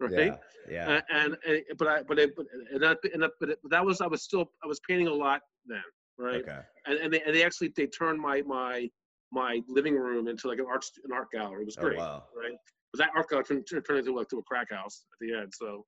[0.00, 0.12] right?
[0.12, 0.36] Yeah.
[0.70, 0.96] Yeah.
[0.96, 3.70] Uh, and, and but I but I but and that, and that but, it, but
[3.70, 5.82] that was I was still I was painting a lot then,
[6.18, 6.42] right?
[6.42, 6.60] Okay.
[6.86, 8.88] And and they, and they actually they turned my my
[9.32, 11.62] my living room into like an art an art gallery.
[11.62, 12.24] It was Oh great, wow.
[12.36, 12.56] right?
[12.92, 15.34] But that art gallery turned, turned turned into like to a crack house at the
[15.34, 15.52] end.
[15.54, 15.84] So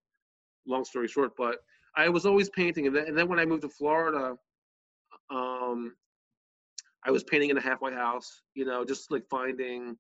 [0.66, 1.58] long story short, but
[1.96, 4.36] I was always painting, and then, and then when I moved to Florida,
[5.30, 5.94] um,
[7.04, 8.42] I was painting in a halfway house.
[8.54, 9.96] You know, just like finding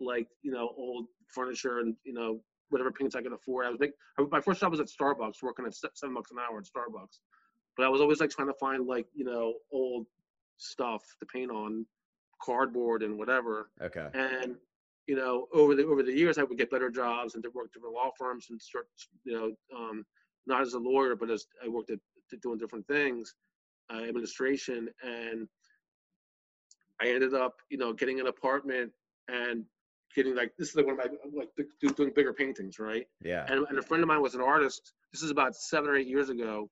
[0.00, 3.66] like you know old furniture and you know whatever paints I could afford.
[3.66, 3.96] I was making
[4.30, 7.18] my first job was at Starbucks, working at seven bucks an hour at Starbucks.
[7.76, 10.06] But I was always like trying to find like you know old
[10.56, 11.86] stuff to paint on,
[12.42, 13.70] cardboard and whatever.
[13.80, 14.08] Okay.
[14.14, 14.56] And
[15.06, 17.72] you know over the over the years, I would get better jobs and to work
[17.72, 18.86] different law firms and start
[19.24, 20.04] you know um,
[20.46, 21.98] not as a lawyer, but as I worked at
[22.42, 23.34] doing different things,
[23.92, 25.48] uh, administration, and
[27.00, 28.92] I ended up you know getting an apartment
[29.28, 29.64] and
[30.14, 31.48] getting like this is like one of my like
[31.80, 33.06] do- doing bigger paintings, right?
[33.20, 33.46] Yeah.
[33.48, 34.92] and, and a friend of mine was an artist.
[35.12, 36.68] This is about seven or eight years ago,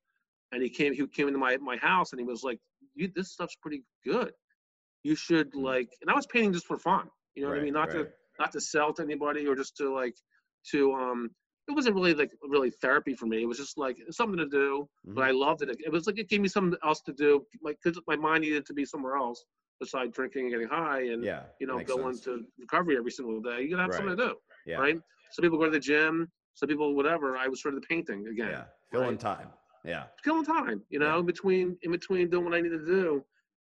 [0.52, 0.92] and he came.
[0.94, 2.58] He came into my my house, and he was like,
[2.94, 4.32] "You, this stuff's pretty good.
[5.02, 5.62] You should Mm.
[5.62, 7.08] like." And I was painting just for fun.
[7.34, 7.72] You know what I mean?
[7.74, 10.14] Not to not to sell to anybody or just to like
[10.70, 11.30] to um.
[11.68, 13.42] It wasn't really like really therapy for me.
[13.42, 15.28] It was just like something to do, but Mhm.
[15.28, 15.68] I loved it.
[15.78, 17.46] It was like it gave me something else to do.
[17.62, 19.44] Like because my mind needed to be somewhere else
[19.78, 21.44] besides drinking and getting high and Yeah.
[21.60, 22.24] you know going sense.
[22.24, 23.62] to recovery every single day.
[23.62, 24.36] You gotta have something to do
[24.66, 24.78] Yeah.
[24.78, 25.00] right?
[25.30, 27.36] Some people go to the gym, some people whatever.
[27.36, 28.64] I was sort of the painting again, Yeah.
[28.90, 29.20] Filling right?
[29.20, 29.52] time.
[29.84, 30.06] Yeah.
[30.22, 31.18] killing time, you know, Yeah.
[31.20, 33.24] in between in between doing what I needed to do.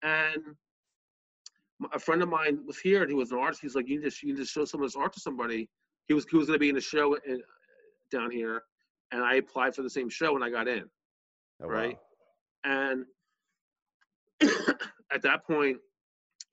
[0.04, 0.56] And
[1.94, 3.62] a friend of mine was here, and he was an artist.
[3.62, 5.70] He's like, you need to you need to show some of this art to somebody.
[6.08, 7.42] He was he was going to be in a show in,
[8.12, 8.64] down here,
[9.12, 10.90] and I applied for the same show, and I got in.
[11.64, 11.96] Oh, Right.
[11.96, 12.02] wow.
[12.66, 13.06] And
[15.12, 15.78] at that point,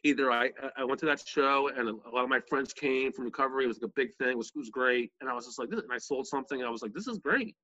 [0.04, 3.24] either I I went to that show and a lot of my friends came from
[3.24, 3.64] recovery.
[3.64, 4.30] It was like a big thing.
[4.30, 5.12] It was, it was great.
[5.20, 6.62] And I was just like, this, and I sold something.
[6.62, 7.56] I was like, this is great,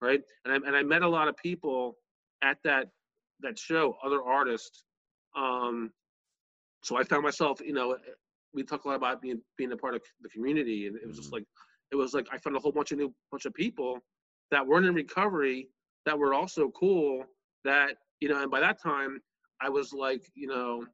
[0.00, 0.20] right?
[0.44, 1.98] And I and I met a lot of people
[2.42, 2.88] at that
[3.40, 4.84] that show, other artists.
[5.36, 5.92] Um,
[6.82, 7.96] so I found myself, you know,
[8.52, 11.16] we talk a lot about being being a part of the community, and it was
[11.16, 11.34] just Mhm.
[11.34, 11.44] like
[11.90, 14.00] it was like I found a whole bunch of new bunch of people
[14.50, 15.70] that weren't in recovery
[16.06, 17.24] that were also cool.
[17.64, 19.22] That you know, and by that time
[19.60, 20.86] I was like, you know,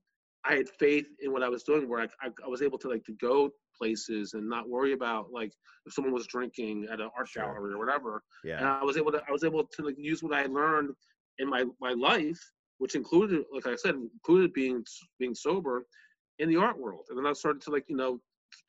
[0.46, 2.88] I had faith in what I was doing, where I, I, I, was able to
[2.88, 5.52] like to go places and not worry about like
[5.87, 7.44] if someone was drinking at an art sure.
[7.44, 8.22] gallery or whatever.
[8.44, 8.59] Yeah.
[8.59, 10.90] And I was able to I was able to like use what I learned
[11.38, 12.40] in my my life,
[12.78, 14.85] which included, like I said, included being
[15.18, 15.87] being sober
[16.38, 17.07] in the art world.
[17.09, 18.20] And then I started to like you know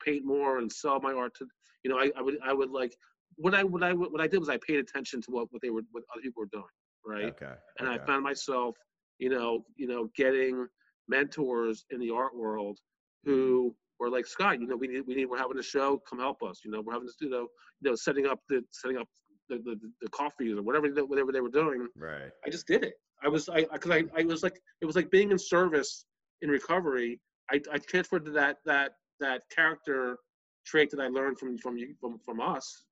[0.04, 1.46] paint more and sell my art to
[1.84, 2.94] you know I, I would I would like
[3.36, 5.70] what I what I what I did was I paid attention to what what they
[5.70, 6.64] were what other people were doing
[7.04, 8.02] right okay and okay.
[8.02, 8.76] I found myself
[9.18, 10.66] you know you know getting
[11.08, 12.78] mentors in the art world
[13.24, 14.04] who mm-hmm.
[14.04, 16.42] were like Scott you know we need we need we're having a show come help
[16.42, 17.46] us you know we're having this you know
[17.80, 19.08] you know setting up the setting up
[19.48, 22.94] the the, the coffee or whatever whatever they were doing right I just did it
[23.22, 26.04] I was I because I, I was like it was like being in service
[26.42, 30.18] in recovery I, I transferred to that that that character
[30.66, 32.84] trait that I learned from from you from from us,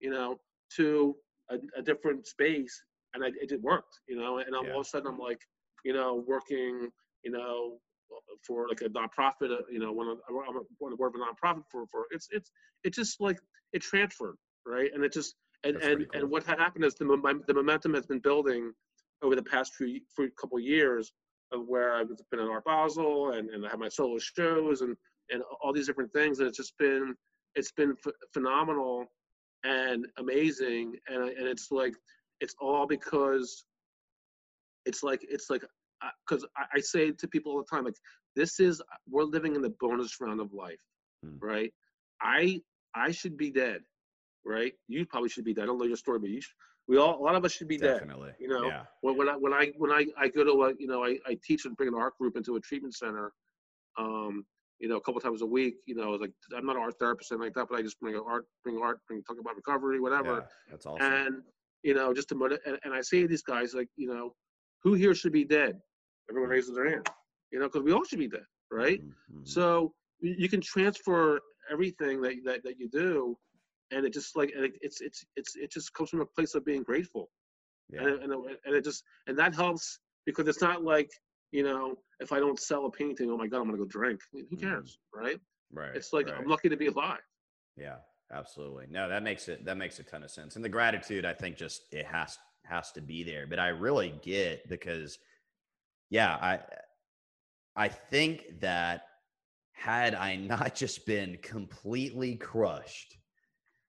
[0.00, 0.38] you know,
[0.76, 1.16] to
[1.50, 2.82] a, a different space,
[3.14, 4.38] and I, it, it worked, you know.
[4.38, 4.72] And I'm, yeah.
[4.72, 5.40] all of a sudden I'm like,
[5.84, 6.88] you know, working,
[7.24, 7.78] you know,
[8.46, 11.62] for like a nonprofit, uh, you know, I, I want to work with a nonprofit
[11.70, 12.50] for for it's it's
[12.84, 13.38] it just like
[13.72, 14.90] it transferred, right?
[14.94, 16.20] And it just and That's and cool.
[16.20, 17.04] and what had happened is the
[17.46, 18.72] the momentum has been building
[19.22, 21.12] over the past few for a couple of years
[21.52, 24.96] of where I've been in Art Basel and, and I have my solo shows and
[25.30, 27.14] and all these different things and it's just been
[27.54, 29.06] it's been ph- phenomenal
[29.64, 31.94] and amazing and and it's like
[32.40, 33.64] it's all because
[34.86, 35.64] it's like it's like
[36.26, 37.94] because I, I, say to people all the time like
[38.36, 40.80] this is we're living in the bonus round of life
[41.24, 41.36] mm.
[41.40, 41.72] right
[42.20, 42.60] i
[42.94, 43.80] i should be dead
[44.44, 46.52] right you probably should be dead i don't know your story but you should,
[46.88, 48.28] we all a lot of us should be Definitely.
[48.28, 48.82] dead you know yeah.
[49.00, 51.38] when, when i when i when i, I go to a you know I, I
[51.44, 53.32] teach and bring an art group into a treatment center
[53.98, 54.44] um
[54.82, 55.76] you know, a couple times a week.
[55.86, 58.16] You know, like I'm not an art therapist and like that, but I just bring
[58.16, 60.34] art, bring art, bring talk about recovery, whatever.
[60.34, 61.12] Yeah, that's awesome.
[61.12, 61.42] And
[61.82, 64.34] you know, just to and, and I say to these guys, like, you know,
[64.82, 65.80] who here should be dead?
[66.30, 67.08] Everyone raises their hand.
[67.50, 69.00] You know, because we all should be dead, right?
[69.00, 69.44] Mm-hmm.
[69.44, 73.36] So you can transfer everything that, that that you do,
[73.90, 76.54] and it just like and it, it's it's it's it just comes from a place
[76.54, 77.28] of being grateful,
[77.90, 78.04] yeah.
[78.04, 78.32] and, and
[78.64, 81.10] and it just and that helps because it's not like
[81.52, 84.20] you know, if I don't sell a painting, oh my God, I'm gonna go drink.
[84.32, 84.56] who mm-hmm.
[84.56, 85.24] cares, mm-hmm.
[85.24, 85.40] right?
[85.72, 85.94] Right.
[85.94, 86.36] It's like right.
[86.38, 87.20] I'm lucky to be alive.
[87.76, 87.96] Yeah,
[88.32, 88.86] absolutely.
[88.90, 90.56] No, that makes it that makes a ton of sense.
[90.56, 93.46] And the gratitude, I think, just it has has to be there.
[93.46, 95.18] But I really get because,
[96.12, 96.60] yeah, I
[97.76, 99.02] I think that
[99.72, 103.16] had I not just been completely crushed,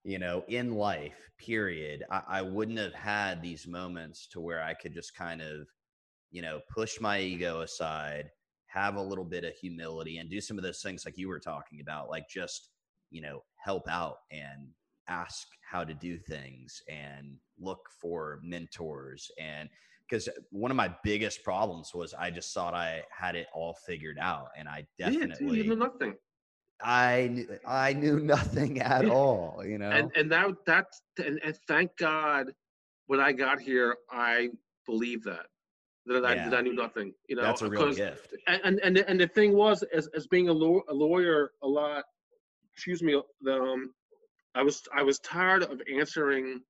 [0.03, 4.73] you know, in life, period, I, I wouldn't have had these moments to where I
[4.73, 5.67] could just kind of
[6.31, 8.31] you know, push my ego aside,
[8.67, 11.39] have a little bit of humility, and do some of those things like you were
[11.39, 12.69] talking about, like just,
[13.11, 14.69] you know, help out and
[15.09, 19.31] ask how to do things and look for mentors.
[19.39, 19.69] And
[20.13, 24.19] because one of my biggest problems was I just thought I had it all figured
[24.19, 26.13] out, and I definitely yeah, nothing.
[26.83, 29.89] I knew, I knew nothing at all, you know.
[29.89, 32.53] And and now that's and, and thank God
[33.07, 34.49] when I got here, I
[34.85, 35.47] believe that
[36.05, 36.49] that I, yeah.
[36.49, 37.13] that I knew nothing.
[37.27, 38.35] You know, that's a real gift.
[38.45, 42.03] And and and the thing was, as as being a, law, a lawyer, a lot.
[42.75, 43.19] Excuse me.
[43.41, 43.93] The, um,
[44.53, 46.61] I was I was tired of answering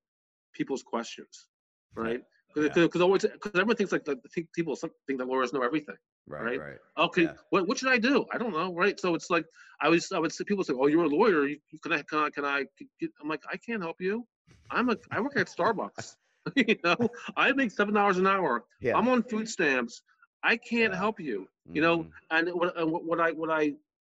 [0.53, 1.47] people's questions,
[1.93, 2.21] right?
[2.55, 3.01] Because yeah.
[3.01, 5.95] always because everyone thinks like the, think people think that lawyers know everything.
[6.27, 6.59] Right, right.
[6.59, 6.77] right.
[6.97, 7.33] Okay, yeah.
[7.49, 8.25] what what should I do?
[8.31, 8.99] I don't know, right?
[8.99, 9.45] So it's like
[9.81, 11.47] I was I would say people say, "Oh, you're a lawyer.
[11.47, 12.65] You, can I can I can I?"
[12.99, 13.09] Get?
[13.21, 14.25] I'm like, I can't help you.
[14.69, 16.15] I'm a I work at Starbucks.
[16.55, 18.65] you know, I make seven dollars an hour.
[18.81, 18.97] Yeah.
[18.97, 20.01] I'm on food stamps.
[20.43, 20.99] I can't yeah.
[20.99, 21.47] help you.
[21.71, 22.09] You know, mm-hmm.
[22.31, 23.73] and what, and what I what I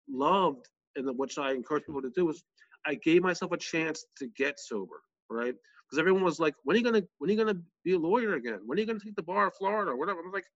[0.09, 2.43] loved and which I encourage people to do is
[2.85, 5.55] I gave myself a chance to get sober, right?
[5.85, 8.33] Because everyone was like, "When are you gonna when are you gonna be a lawyer
[8.35, 8.59] again?
[8.65, 10.47] When are you gonna take the bar of Florida or whatever?" I'm like,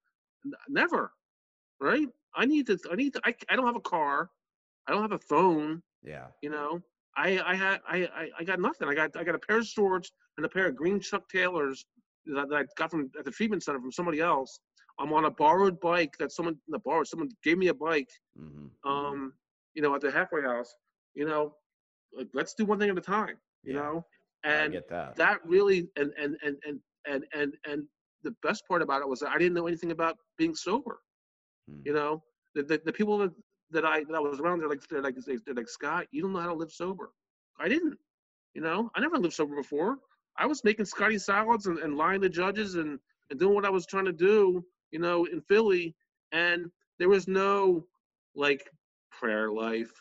[0.68, 1.14] "Never,
[1.80, 2.08] right?
[2.36, 2.78] I need to.
[2.92, 3.22] I need to.
[3.26, 4.30] I, I don't have a car.
[4.88, 5.82] I don't have a phone.
[6.04, 6.28] Yeah.
[6.42, 6.82] You know,
[7.16, 8.88] I I had I, I I got nothing.
[8.88, 11.86] I got I got a pair of shorts and a pair of green Chuck Taylors
[12.26, 14.60] that, that I got from at the treatment center from somebody else.
[15.00, 18.10] I'm on a borrowed bike that someone the borrowed someone gave me a bike.
[18.38, 18.66] Mm-hmm.
[18.66, 18.90] mm-hmm.
[18.90, 19.34] Um,
[19.76, 20.74] you know, at the halfway house.
[21.16, 21.54] You know,
[22.16, 23.38] like, let's do one thing at a time.
[23.64, 23.80] You yeah.
[23.80, 24.06] know,
[24.44, 25.16] and that.
[25.16, 27.84] that really and and and and and and and
[28.24, 31.00] the best part about it was I didn't know anything about being sober.
[31.70, 31.82] Hmm.
[31.86, 32.24] You know,
[32.56, 33.32] the, the, the people that
[33.72, 36.34] that I that I was around, they're like they're like they're like Scott, you don't
[36.34, 37.12] know how to live sober.
[37.60, 37.98] I didn't.
[38.54, 39.98] You know, I never lived sober before.
[40.38, 43.00] I was making Scotty salads and, and lying to judges and,
[43.30, 45.96] and doing what I was trying to do, you know, in Philly.
[46.32, 47.86] And there was no
[48.36, 48.64] like
[49.12, 49.92] prayer life,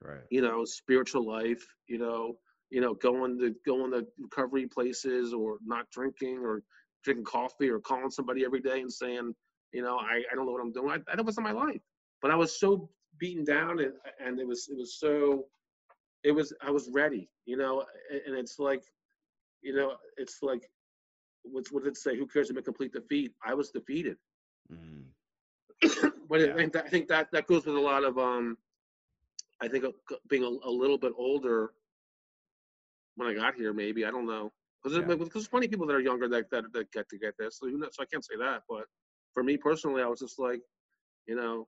[0.00, 0.20] right?
[0.30, 2.36] You know, spiritual life, you know,
[2.72, 6.62] you know, going to going to recovery places or not drinking or
[7.04, 9.34] drinking coffee or calling somebody every day and saying,
[9.74, 10.90] you know, I, I don't know what I'm doing.
[10.90, 11.82] I, that wasn't my life.
[12.22, 13.92] but I was so beaten down and
[14.24, 15.44] and it was it was so
[16.24, 18.82] it was I was ready, you know, and it's like,
[19.60, 20.62] you know, it's like
[21.42, 22.16] what's what did it say?
[22.16, 23.32] Who cares about complete defeat?
[23.46, 24.16] I was defeated.
[24.72, 25.04] Mm.
[26.30, 26.56] but yeah.
[26.56, 28.56] it, I think that that goes with a lot of um
[29.60, 29.84] I think
[30.30, 31.72] being a, a, little bit older
[33.16, 35.14] when I got here, maybe I don't know, because yeah.
[35.32, 37.58] there's plenty of people that are younger that, that that get to get this.
[37.58, 38.84] So, you know, so I can't say that, but
[39.34, 40.60] for me personally, I was just like,
[41.26, 41.66] you know,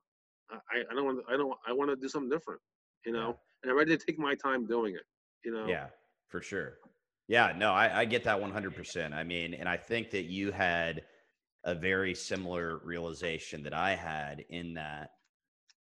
[0.51, 2.61] I, I don't want I don't I want to do something different,
[3.05, 3.33] you know, yeah.
[3.63, 5.03] and I'm ready to take my time doing it,
[5.43, 5.67] you know.
[5.67, 5.87] Yeah,
[6.29, 6.77] for sure.
[7.27, 9.13] Yeah, no, I, I get that 100%.
[9.13, 11.01] I mean, and I think that you had
[11.63, 15.09] a very similar realization that I had in that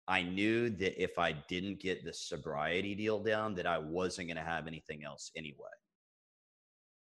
[0.07, 4.37] I knew that if I didn't get the sobriety deal down, that I wasn't going
[4.37, 5.69] to have anything else anyway.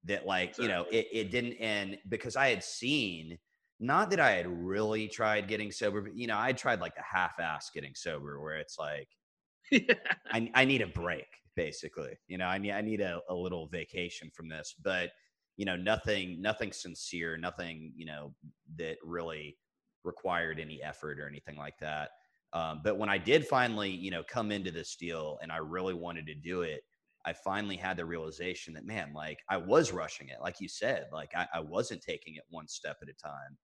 [0.06, 3.38] That, like, you know, it, it didn't end because I had seen,
[3.80, 7.04] not that I had really tried getting sober, but, you know, I tried like the
[7.10, 9.08] half ass getting sober where it's like,
[9.72, 9.94] yeah.
[10.32, 12.18] I, I need a break, basically.
[12.28, 15.12] You know, I need, I need a, a little vacation from this, but,
[15.56, 18.34] you know, nothing, nothing sincere, nothing, you know,
[18.78, 19.58] that really
[20.04, 22.10] required any effort or anything like that.
[22.54, 25.94] Um, but when I did finally, you know, come into this deal and I really
[25.94, 26.84] wanted to do it,
[27.26, 30.38] I finally had the realization that, man, like I was rushing it.
[30.42, 33.58] Like you said, like I, I wasn't taking it one step at a time.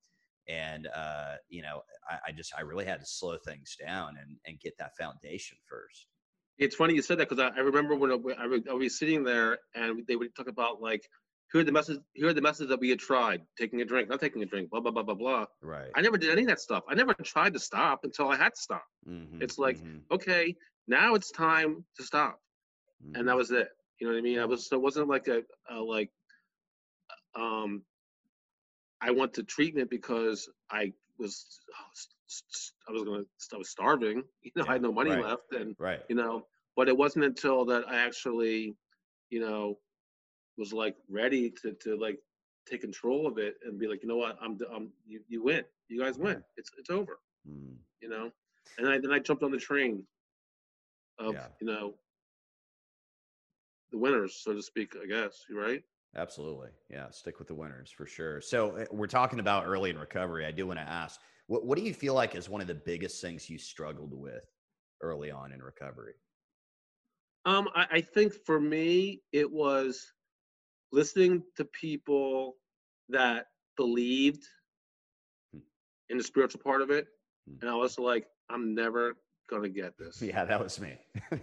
[0.48, 4.38] And, uh, you know, I, I, just, I really had to slow things down and,
[4.46, 6.08] and get that foundation first.
[6.58, 9.24] It's funny you said that because I, I, remember when I, I, I was sitting
[9.24, 11.08] there and they would talk about like
[11.52, 13.42] here are the message here are the messages that we had tried.
[13.58, 15.46] Taking a drink not taking a drink blah blah blah blah blah.
[15.62, 15.90] Right.
[15.96, 16.84] I never did any of that stuff.
[16.90, 18.86] I never tried to stop until i had to stop.
[19.08, 20.00] Mm-hmm, it's like mm-hmm.
[20.12, 20.56] okay
[20.88, 22.40] now it's time to stop.
[23.04, 23.16] Mm-hmm.
[23.16, 23.38] and that mm-hmm.
[23.38, 23.70] was it.
[24.00, 24.40] You know what i mean?
[24.40, 26.12] I was so it wasn't like a, a like
[27.36, 27.84] um
[29.02, 31.60] i went to treatment because i was
[32.90, 34.24] i was gonna i was starving.
[34.44, 36.02] You know yeah, i had no money right, left and right.
[36.10, 38.76] you know but it wasn't until that i actually
[39.30, 39.78] you know
[40.58, 42.20] was like ready to to like
[42.68, 45.64] take control of it and be like, you know what, I'm I'm you, you win,
[45.88, 47.76] you guys win, it's it's over, mm.
[48.02, 48.32] you know.
[48.78, 50.04] And I then I jumped on the train
[51.20, 51.48] of yeah.
[51.62, 51.94] you know
[53.92, 54.94] the winners, so to speak.
[55.02, 55.84] I guess right.
[56.16, 57.10] Absolutely, yeah.
[57.12, 58.42] Stick with the winners for sure.
[58.42, 60.46] So eh, we're talking about early in recovery.
[60.46, 62.76] I do want to ask, what what do you feel like is one of the
[62.76, 64.44] biggest things you struggled with
[65.02, 66.14] early on in recovery?
[67.46, 70.12] Um, I, I think for me, it was
[70.92, 72.56] listening to people
[73.10, 74.44] that believed
[75.54, 75.60] hmm.
[76.10, 77.08] in the spiritual part of it,
[77.48, 77.58] hmm.
[77.62, 79.16] and I was like, I'm never
[79.50, 80.22] gonna get this.
[80.22, 80.98] Yeah, that was me.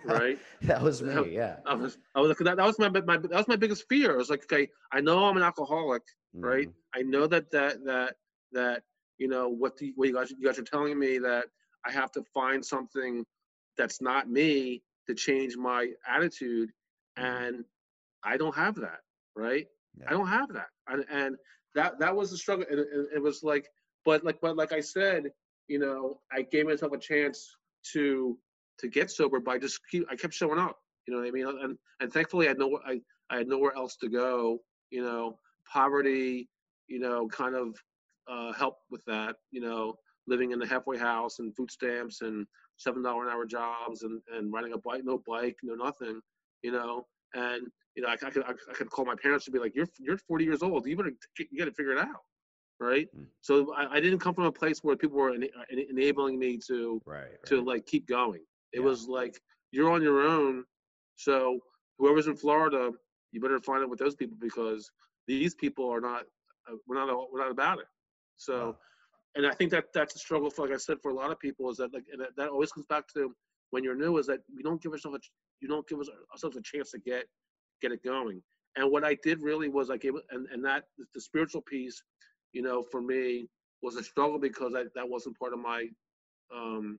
[0.05, 0.39] right.
[0.63, 1.35] that was me.
[1.35, 1.57] Yeah.
[1.67, 1.99] I was.
[2.15, 2.37] I was.
[2.39, 3.17] That, that was my, my.
[3.17, 4.15] That was my biggest fear.
[4.15, 6.03] I was like, okay, I know I'm an alcoholic,
[6.35, 6.45] mm-hmm.
[6.45, 6.71] right?
[6.95, 8.15] I know that that that
[8.53, 8.83] that
[9.19, 11.47] you know what the what you guys you guys are telling me that
[11.85, 13.25] I have to find something
[13.77, 16.71] that's not me to change my attitude,
[17.19, 17.25] mm-hmm.
[17.25, 17.65] and
[18.23, 19.01] I don't have that
[19.37, 19.66] right?
[19.99, 20.07] Yeah.
[20.09, 21.37] I don't have that, and, and
[21.75, 22.64] that that was the struggle.
[22.70, 23.68] And it, it, was like,
[24.05, 25.25] but like, but like I said,
[25.68, 27.55] you know, I gave myself a chance
[27.92, 28.38] to
[28.79, 30.05] to get sober by just keep.
[30.11, 30.77] I kept showing up.
[31.07, 31.47] You know what I mean?
[31.47, 34.59] And and thankfully, I had no I I had nowhere else to go.
[34.90, 35.38] You know,
[35.70, 36.49] poverty,
[36.88, 37.77] you know, kind of
[38.29, 39.37] uh, helped with that.
[39.51, 39.94] You know,
[40.27, 44.20] living in the halfway house and food stamps and seven dollar an hour jobs and
[44.35, 46.20] and riding a bike, no bike, no nothing.
[46.62, 49.61] You know, and you know, I, I could I, could call my parents and be
[49.61, 50.87] like, "You're you're 40 years old.
[50.87, 52.23] You better you got to figure it out."
[52.81, 53.09] Right.
[53.17, 53.27] Mm.
[53.41, 57.01] So I, I, didn't come from a place where people were en- enabling me to
[57.07, 57.47] right, right.
[57.47, 58.43] to like keep going.
[58.73, 58.87] It yeah.
[58.87, 60.65] was like you're on your own.
[61.15, 61.61] So
[61.99, 62.91] whoever's in Florida,
[63.31, 64.91] you better find it with those people because
[65.29, 66.23] these people are not
[66.69, 67.87] uh, we're not we're not about it.
[68.37, 68.67] So.
[68.67, 68.77] Wow.
[69.37, 71.41] And I think that that's a struggle for, like I said, for a lot of
[71.41, 73.35] people is that like that, that always comes back to
[73.71, 75.21] when you're new is that we don't give ourselves a,
[75.61, 75.99] you don't give
[76.31, 77.25] ourselves a chance to get
[77.85, 78.43] get it going.
[78.77, 82.03] And what I did really was I gave it, and, and that the spiritual piece,
[82.53, 83.47] you know, for me
[83.83, 85.87] was a struggle because I, that wasn't part of my,
[86.55, 86.99] um,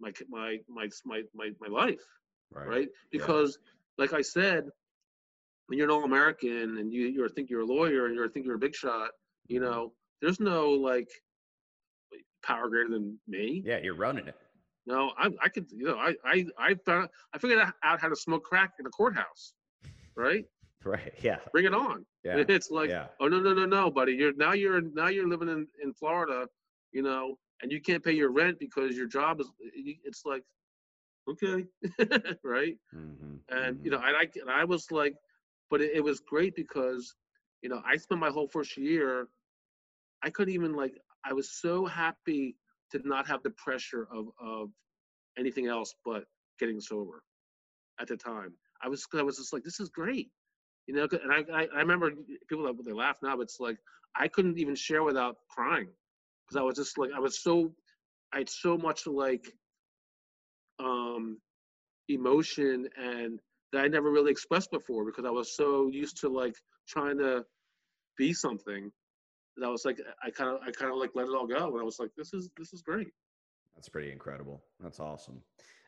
[0.00, 2.04] my, my, my, my, my, my life.
[2.52, 2.68] Right.
[2.68, 2.88] right?
[3.10, 4.02] Because yeah.
[4.02, 4.64] like I said,
[5.66, 8.44] when you're an all American and you, you think you're a lawyer and you think
[8.44, 9.10] you're a big shot,
[9.46, 9.70] you mm-hmm.
[9.70, 11.08] know, there's no like
[12.44, 13.62] power greater than me.
[13.64, 14.36] Yeah, you're running it.
[14.86, 18.16] No, I, I could, you know, I, I, I found, I figured out how to
[18.16, 19.54] smoke crack in the courthouse
[20.16, 20.44] right?
[20.84, 21.12] Right.
[21.22, 21.38] Yeah.
[21.52, 22.04] Bring it on.
[22.24, 22.36] Yeah.
[22.48, 23.06] It's like, yeah.
[23.20, 24.12] oh no, no, no, no, buddy.
[24.12, 26.46] You're now you're now you're living in in Florida,
[26.92, 29.50] you know, and you can't pay your rent because your job is.
[30.04, 30.42] It's like,
[31.28, 31.64] okay,
[32.44, 32.76] right?
[32.94, 33.36] Mm-hmm.
[33.48, 33.84] And mm-hmm.
[33.84, 35.14] you know, and I and I was like,
[35.70, 37.14] but it, it was great because,
[37.62, 39.28] you know, I spent my whole first year.
[40.22, 40.94] I couldn't even like.
[41.26, 42.56] I was so happy
[42.92, 44.70] to not have the pressure of of
[45.38, 46.24] anything else but
[46.58, 47.22] getting sober
[48.00, 48.52] at the time.
[48.84, 50.28] I was I was just like, this is great,
[50.86, 51.08] you know.
[51.10, 52.10] And I I, I remember
[52.48, 53.78] people that they laugh now, but it's like
[54.16, 55.88] I couldn't even share without crying
[56.46, 57.72] because I was just like I was so
[58.32, 59.44] I had so much like
[60.78, 61.38] um
[62.08, 63.40] emotion and
[63.72, 66.54] that I never really expressed before because I was so used to like
[66.88, 67.44] trying to
[68.18, 68.90] be something
[69.56, 71.72] that I was like I kind of I kind of like let it all go
[71.72, 73.08] and I was like this is this is great.
[73.74, 74.62] That's pretty incredible.
[74.80, 75.42] That's awesome.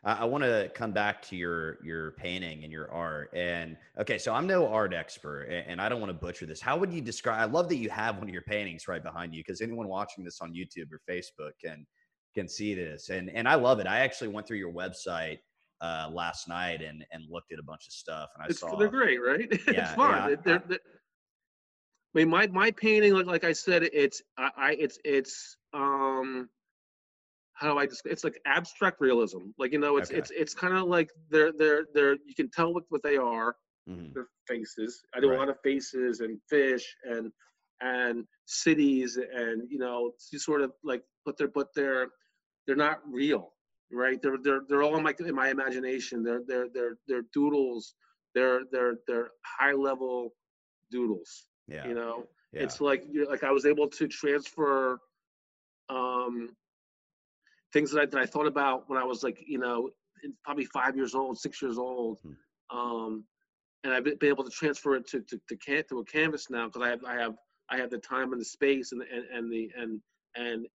[0.05, 3.31] I, I want to come back to your your painting and your art.
[3.35, 6.61] And okay, so I'm no art expert, and, and I don't want to butcher this.
[6.61, 7.41] How would you describe?
[7.41, 10.25] I love that you have one of your paintings right behind you because anyone watching
[10.25, 11.87] this on YouTube or Facebook can
[12.35, 13.87] can see this, and and I love it.
[13.87, 15.39] I actually went through your website
[15.81, 18.77] uh, last night and and looked at a bunch of stuff, and I it's, saw
[18.77, 19.49] they're great, right?
[19.73, 20.37] Yeah, yeah.
[20.45, 20.79] They're, they're,
[22.15, 26.49] I mean, my my painting, like like I said, it's I, I it's it's um
[27.59, 29.43] how do I just it's like abstract realism.
[29.59, 30.19] Like you know, it's Okay.
[30.19, 33.57] it's it's kind of like they're they're they're you can tell what, what they are.
[33.89, 34.13] Mhm.
[34.15, 35.03] Their faces.
[35.15, 35.37] I do Right.
[35.37, 37.33] a lot of faces and fish and
[37.81, 42.09] and cities and you know you sort of like but they're but they're
[42.67, 43.53] they're not real
[43.93, 47.95] right they're they're they're all in my in my imagination they're they're they're they're doodles
[48.35, 50.31] they're they're they're high level
[50.91, 52.63] doodles yeah, you know yeah.
[52.63, 54.99] it's like you like i was able to transfer
[55.91, 56.49] um
[57.73, 59.91] things that I, that I thought about when i was like you know
[60.25, 62.33] in- probably five years old six years old Hmm.
[62.79, 63.25] um
[63.85, 66.67] and i've been able to transfer it to to, to, can, to a canvas now
[66.67, 67.35] because i have i have
[67.71, 70.01] i have the time and the space and and, and the and
[70.37, 70.67] and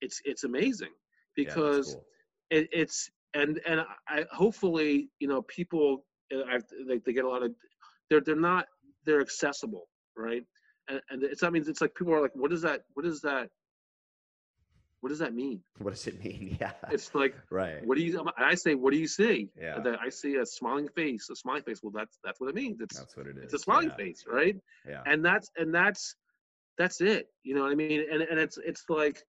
[0.00, 0.90] it's it's amazing
[1.36, 2.04] Yeah, because cool.
[2.50, 7.28] it, it's and and I hopefully you know people uh, I they, they get a
[7.28, 7.52] lot of
[8.08, 8.66] they're they're not
[9.04, 10.42] they're accessible right
[10.88, 13.20] and and it's that means it's like people are like what is that what is
[13.20, 13.48] that
[15.00, 16.56] what does that mean what does it mean?
[16.60, 17.84] Yeah, it's like right.
[17.86, 19.76] what do you and I say what do you see Yeah.
[19.76, 22.54] And then I see a smiling face a smiling face well that's that's what it
[22.54, 23.44] means it's That's what it is.
[23.44, 23.96] it's a smiling yeah.
[24.04, 24.56] face right
[24.88, 26.16] Yeah, and that's and that's
[26.78, 29.22] that's it you know what i mean and and it's it's like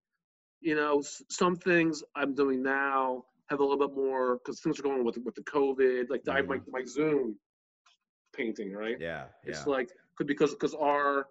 [0.61, 4.83] you know some things i'm doing now have a little bit more because things are
[4.83, 7.35] going with with the covid like I, my, my zoom
[8.35, 9.01] painting right Mm-hmm.
[9.03, 9.51] yeah, yeah.
[9.51, 9.89] it's like
[10.25, 11.27] because because our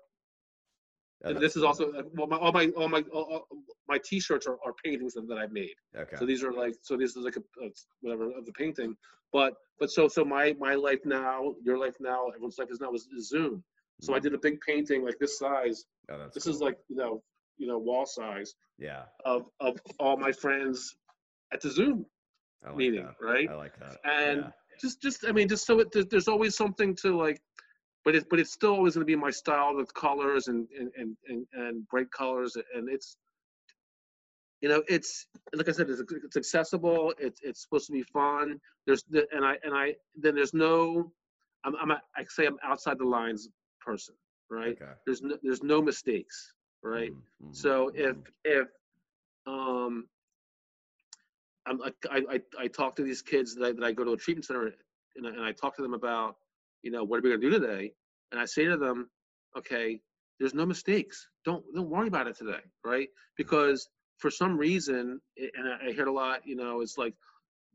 [1.25, 1.67] Oh, and this is cool.
[1.67, 3.47] also uh, well my all my all my all,
[3.89, 6.17] my t-shirts are, are paintings that, that i've made okay.
[6.17, 7.69] so these are like so this is like a, a
[8.01, 8.97] whatever of the painting
[9.33, 12.93] but but so so my my life now your life now everyone's life is now
[12.95, 13.63] is, is zoom
[14.01, 14.23] so i Mhm.
[14.23, 17.23] did a big painting like this size Oh, that's this is like you know
[17.59, 19.03] you know wall size yeah.
[19.27, 20.97] of of all my friends
[21.53, 22.07] at the zoom
[22.65, 23.15] like meeting that.
[23.21, 23.99] right I like that.
[24.05, 24.51] and yeah.
[24.81, 27.41] just just i mean just so it, there's always something to like
[28.05, 30.91] but it's but it's still always going to be my style with colors and and,
[30.97, 33.17] and and and bright colors and it's
[34.61, 38.61] you know it's like i said it's, it's accessible it's it's supposed to be fun
[38.87, 41.11] there's the, and i and i then there's no
[41.65, 43.49] i'm i'm a, i say i'm outside the lines
[43.81, 44.15] person
[44.51, 44.93] right Okay.
[45.07, 48.23] there's no there's no mistakes right Mhm, mhm, so if mhm.
[48.45, 48.69] if
[49.47, 50.07] um
[51.67, 54.17] I'm I, I I talk to these kids that I, that I go to a
[54.17, 54.73] treatment center
[55.17, 56.37] and I, and I talk to them about
[56.83, 57.93] you know what are we gonna do today?
[58.33, 59.11] And I say to them
[59.57, 60.01] okay
[60.39, 61.29] there's no mistakes.
[61.45, 63.09] Don't don't worry about it today right?
[63.37, 67.15] Because for some reason and I, hear it a lot you know it's like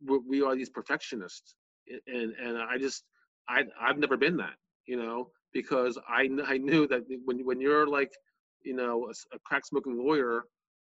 [0.06, 1.56] we are these perfectionists
[2.08, 3.04] and and I just
[3.50, 7.88] I I've never been that you know because I I knew that when when you're
[7.88, 8.14] like
[8.64, 10.44] you know a crack smoking lawyer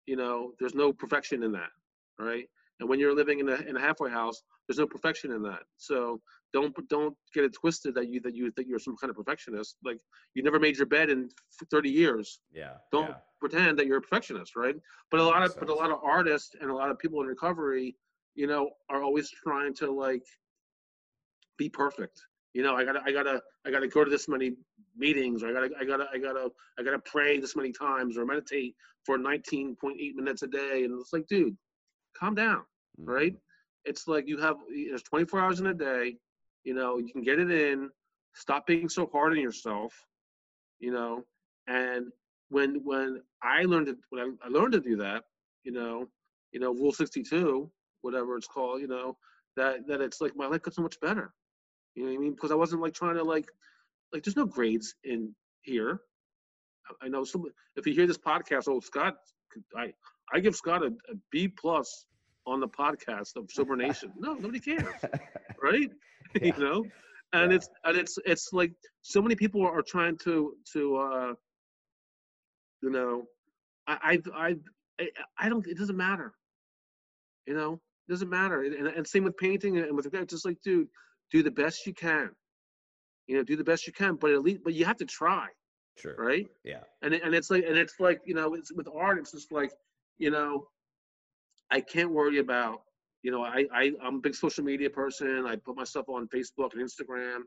[0.07, 1.71] you know there's no perfection in that
[2.19, 2.49] right?
[2.81, 5.63] And when you're living in a, in a halfway house there's no perfection in that.
[5.77, 6.21] So
[6.53, 9.77] don't don't get it twisted that you that you that you're some kind of perfectionist.
[9.85, 9.99] Like
[10.35, 11.29] you never made your bed in
[11.71, 12.41] 30 years.
[12.53, 12.75] Yeah.
[12.93, 13.17] don't yeah.
[13.41, 14.75] pretend that you're a perfectionist right?
[15.11, 17.27] But a lot of but a lot of artists and a lot of people in
[17.27, 17.97] recovery
[18.35, 20.23] you know are always trying to like
[21.59, 22.21] be perfect.
[22.55, 24.53] You know i gotta i gotta i gotta go to this many
[24.97, 26.49] meetings or i gotta i gotta i gotta
[26.79, 30.85] i gotta pray this many times or meditate for 19.8 minutes a day.
[30.85, 31.57] And it's like dude
[32.19, 32.63] calm down
[32.99, 33.35] right?
[33.35, 33.41] Mhm.
[33.87, 34.57] It's like you have
[34.89, 36.17] there's 24 hours in a day
[36.65, 37.91] you know you can get it in
[38.35, 40.07] stop being so hard on yourself
[40.81, 41.25] you know
[41.69, 42.07] and
[42.51, 45.25] when when i learned to when I, I learned to do that
[45.65, 46.07] you know
[46.53, 47.71] you know rule 62
[48.03, 49.17] whatever it's called you know
[49.57, 51.33] that that it's like my life got so much better
[51.95, 52.33] you know what i mean?
[52.33, 53.49] Because i wasn't like trying to like
[54.13, 56.01] like there's no grades in here.
[56.91, 57.45] I- i know some
[57.77, 59.17] if you hear this podcast oh scott
[59.77, 59.93] i
[60.33, 62.07] i give scott a, a b plus
[62.47, 65.01] on the podcast of sober nation no nobody cares
[65.63, 65.91] right
[66.41, 66.53] Yeah.
[66.57, 66.85] you know
[67.33, 67.57] and Yeah.
[67.57, 68.73] it's and it's it's like
[69.03, 71.33] so many people are trying to to uh
[72.83, 73.25] you know
[73.87, 74.57] i i
[74.99, 76.35] i i, don't it doesn't matter
[77.47, 77.73] You know,
[78.09, 78.63] it doesn't matter.
[78.63, 80.89] And, and same with painting and with just like, dude,
[81.31, 82.31] do the best you can.
[83.29, 85.49] You know, do the best you can, but at least, but you have to try,
[85.97, 86.15] Sure.
[86.19, 86.47] right?
[86.65, 86.83] Yeah.
[87.03, 89.19] And it, and it's like, and it's like, you know, it's with art.
[89.19, 89.73] It's just like,
[90.19, 90.67] you know,
[91.71, 92.83] I can't worry about,
[93.23, 95.47] you know, I, I I'm a big social media person.
[95.47, 97.41] I put myself on Facebook and Instagram,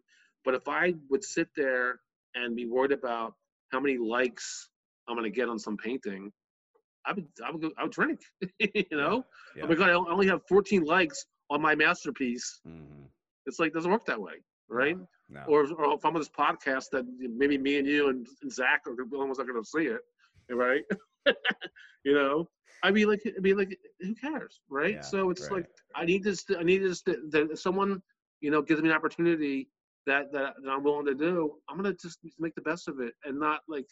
[0.43, 1.99] but if I would sit there
[2.35, 3.33] and be worried about
[3.71, 4.69] how many likes
[5.07, 6.31] I'm gonna get on some painting,
[7.05, 8.19] I would I would go, I would drink.
[8.59, 9.63] you know, Yeah.
[9.63, 12.59] oh my god, I only have 14 likes on my masterpiece.
[12.67, 13.07] Mhm.
[13.45, 14.33] It's like doesn't work that way,
[14.69, 14.97] right?
[15.29, 15.41] No.
[15.47, 18.95] Or, or if I'm on this podcast that maybe me and you and, Zach are
[19.15, 20.01] almost not gonna see it,
[20.57, 20.83] right?
[22.03, 22.49] you know,
[22.83, 24.95] I mean, like, I mean, like, who cares, right?
[24.95, 25.57] Yeah, so it's right.
[25.57, 26.45] like I need this.
[26.57, 27.01] I need this.
[27.03, 28.01] That someone,
[28.41, 29.69] you know, gives me an opportunity
[30.05, 33.13] that, that that I'm willing to do, I'm gonna just make the best of it
[33.25, 33.85] and not like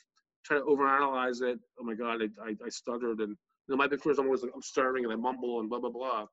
[0.46, 1.60] try to overanalyze it.
[1.80, 4.26] Oh my God, I I, I stuttered and you know my big fear is I'm
[4.26, 6.26] always like I'm stuttering and I mumble and blah blah blah.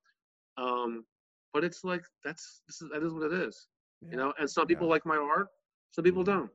[0.56, 1.04] Um,
[1.52, 3.68] but it's like that's this is that is what it is,
[4.02, 4.10] Yeah.
[4.12, 4.32] you know.
[4.38, 4.68] And some Yeah.
[4.68, 5.48] people like my art,
[5.90, 6.26] some people Mhm.
[6.26, 6.50] don't.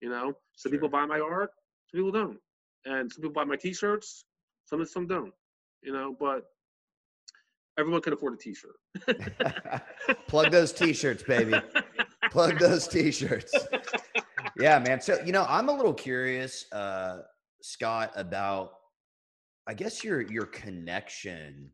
[0.00, 1.50] You know, some people buy my art,
[1.86, 2.38] some people don't,
[2.84, 4.24] and some people buy my T-shirts,
[4.64, 5.32] some some don't.
[5.82, 6.44] You know, but
[7.78, 8.76] everyone can afford a T-shirt.
[10.28, 11.54] Plug those t-shirts, baby.
[12.30, 13.54] Plug those t-shirts.
[14.58, 15.00] Yeah, man.
[15.00, 17.20] So, you know, I'm a little curious, uh,
[17.62, 18.72] Scott, about
[19.68, 21.70] I guess your your connection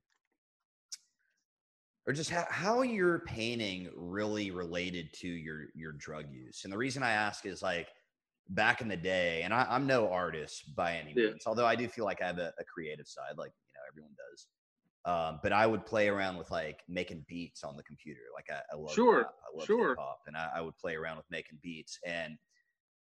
[2.07, 6.63] or just how, how your painting really related to your your drug use.
[6.65, 7.89] And the reason I ask is like
[8.49, 11.31] back in the day, and I, I'm no artist by any Yeah.
[11.33, 13.81] means, although I do feel like I have a, a creative side, like you know,
[13.89, 14.47] everyone does.
[15.07, 18.23] Um, but I would play around with like making beats on the computer.
[18.35, 19.79] Like I, I love Sure, rap, I love sure.
[19.79, 21.99] hip hop, and I, I would play around with making beats.
[22.05, 22.39] And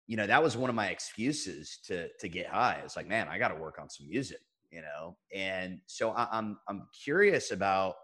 [0.07, 2.81] you know, that was one of my excuses to to get high.
[2.83, 5.17] It's like, man, I got to work on some music, you know.
[5.33, 7.95] And so I, I'm I'm curious about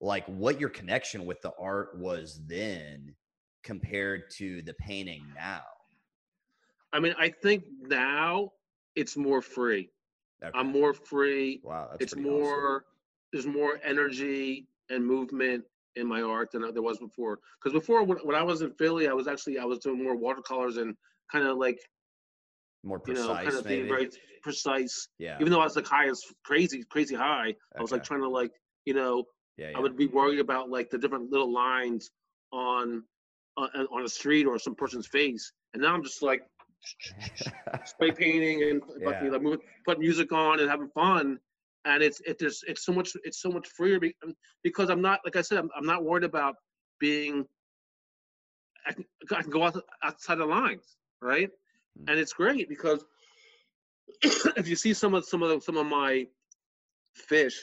[0.00, 3.14] like what your connection with the art was then
[3.62, 5.62] compared to the painting now.
[6.92, 8.52] I mean, I think now
[8.94, 9.90] it's more free.
[10.44, 10.58] Okay.
[10.58, 11.60] I'm more free.
[11.62, 12.42] wow, that's it's pretty awesome.
[12.42, 12.84] more
[13.32, 15.64] there's more energy and movement
[15.96, 19.08] in my art than there was before because before when, when i was in philly
[19.08, 20.94] i was actually i was doing more watercolors and
[21.30, 21.78] kind of like
[22.82, 24.08] more you know precise, kind of being very
[24.42, 28.02] precise yeah, even though i was like high as crazy crazy high i was like
[28.02, 28.52] trying to like
[28.86, 29.24] you know
[29.58, 29.78] yeah, yeah.
[29.78, 32.10] i would be worried about like the different little lines
[32.52, 33.02] on
[33.58, 36.42] on, on a street or some person's face and now i'm just like
[37.84, 39.38] spray painting and fucking, Yeah.
[39.38, 41.38] like putting music on and having fun.
[41.84, 44.00] And it's it there's it's so much it's so much freer
[44.62, 46.54] because I'm not like I said I'm, I'm not worried about
[47.00, 47.44] being
[48.86, 49.04] I can,
[49.36, 51.50] I can go out, outside the lines right
[51.98, 52.10] Mm.
[52.10, 53.04] and it's great because
[54.22, 56.26] if you see some of some of the, some of my
[57.14, 57.60] fish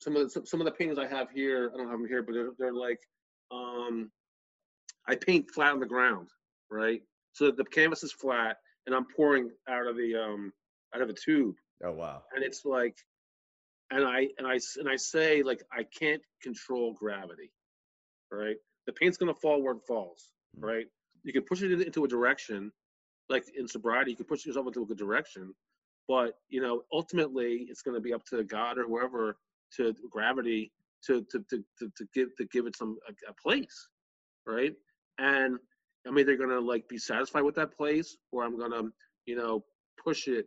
[0.00, 2.08] some of the, some, some of the paintings I have here I don't have them
[2.08, 2.98] here but they're, they're like
[3.52, 4.10] um
[5.06, 6.28] I paint flat on the ground
[6.72, 7.02] right
[7.38, 10.52] so the canvas is flat and I'm pouring out of the um
[10.94, 12.22] out of a tube oh wow.
[12.34, 12.96] and it's like
[13.90, 17.50] and I and I and I say like I can't control gravity
[18.32, 20.64] right the paint's gonna fall where it falls Mm.
[20.70, 20.86] right
[21.24, 22.72] you can push it in- into a direction
[23.28, 25.54] like in sobriety you can push yourself into a good direction
[26.08, 29.36] but you know ultimately it's going to be up to god or whoever
[29.76, 30.72] to gravity
[31.06, 33.88] to to to, to, to give to give it some a, a place
[34.46, 34.72] right
[35.18, 35.58] and
[36.08, 38.90] i'm either to like be satisfied with that place or i'm to
[39.26, 39.62] you know
[40.02, 40.46] push it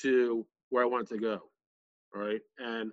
[0.00, 1.40] to where i want it to go
[2.14, 2.92] right and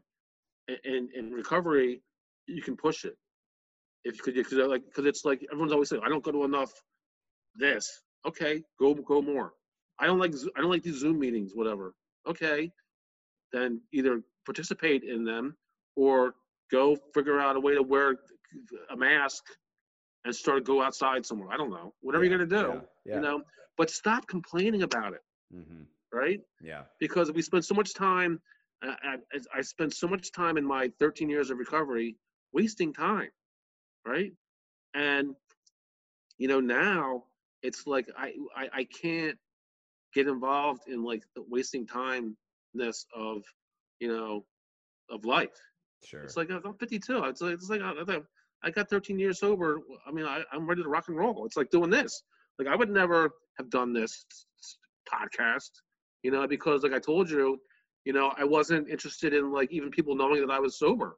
[0.84, 2.02] in in recovery
[2.50, 3.16] you can push it.
[4.04, 6.44] If you could because like because it's like everyone's always saying i don't go to
[6.44, 6.72] enough
[7.56, 7.88] this.
[8.26, 9.54] Okay go go more.
[10.00, 11.94] I don't like i don't like these zoom meetings whatever.
[12.28, 12.72] Okay
[13.52, 15.56] then either participate in them
[15.96, 16.36] or
[16.72, 18.16] go figure out a way to wear
[18.92, 19.44] a mask
[20.26, 21.50] and start to go outside somewhere.
[21.52, 21.94] I don't know.
[22.02, 23.16] Whatever Yeah, you're gonna do Yeah, yeah.
[23.16, 23.44] you know?
[23.78, 25.22] But stop complaining about it
[25.54, 26.40] hmm right?
[26.62, 26.84] Yeah.
[27.00, 28.42] because we spend so much time
[28.82, 32.16] I, I, I spent so much time in my 13 years of recovery
[32.54, 33.30] wasting time
[34.06, 34.32] right?
[34.94, 35.36] And
[36.38, 37.24] you know now
[37.62, 39.38] it's like i i, I can't
[40.14, 43.44] get involved in like the wasting timeness of
[44.00, 44.46] you know
[45.10, 45.50] of life.
[46.04, 46.22] Sure.
[46.24, 47.92] it's like i'm 52 it's like, it's like I,
[48.64, 51.58] I- got 13 years sober i mean I, i'm ready to rock and roll it's
[51.58, 52.24] like doing this
[52.58, 54.26] like i would never have done this
[55.12, 55.72] podcast
[56.24, 57.58] you know because like i told you
[58.06, 61.18] you know i wasn't interested in like even people knowing that i was sober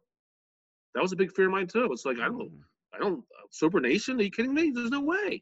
[0.96, 2.64] that was a big fear of mine too it's like i don't Mhm.
[2.94, 4.20] I don't sober nation.
[4.20, 4.70] Are you kidding me?
[4.76, 5.42] There's no way,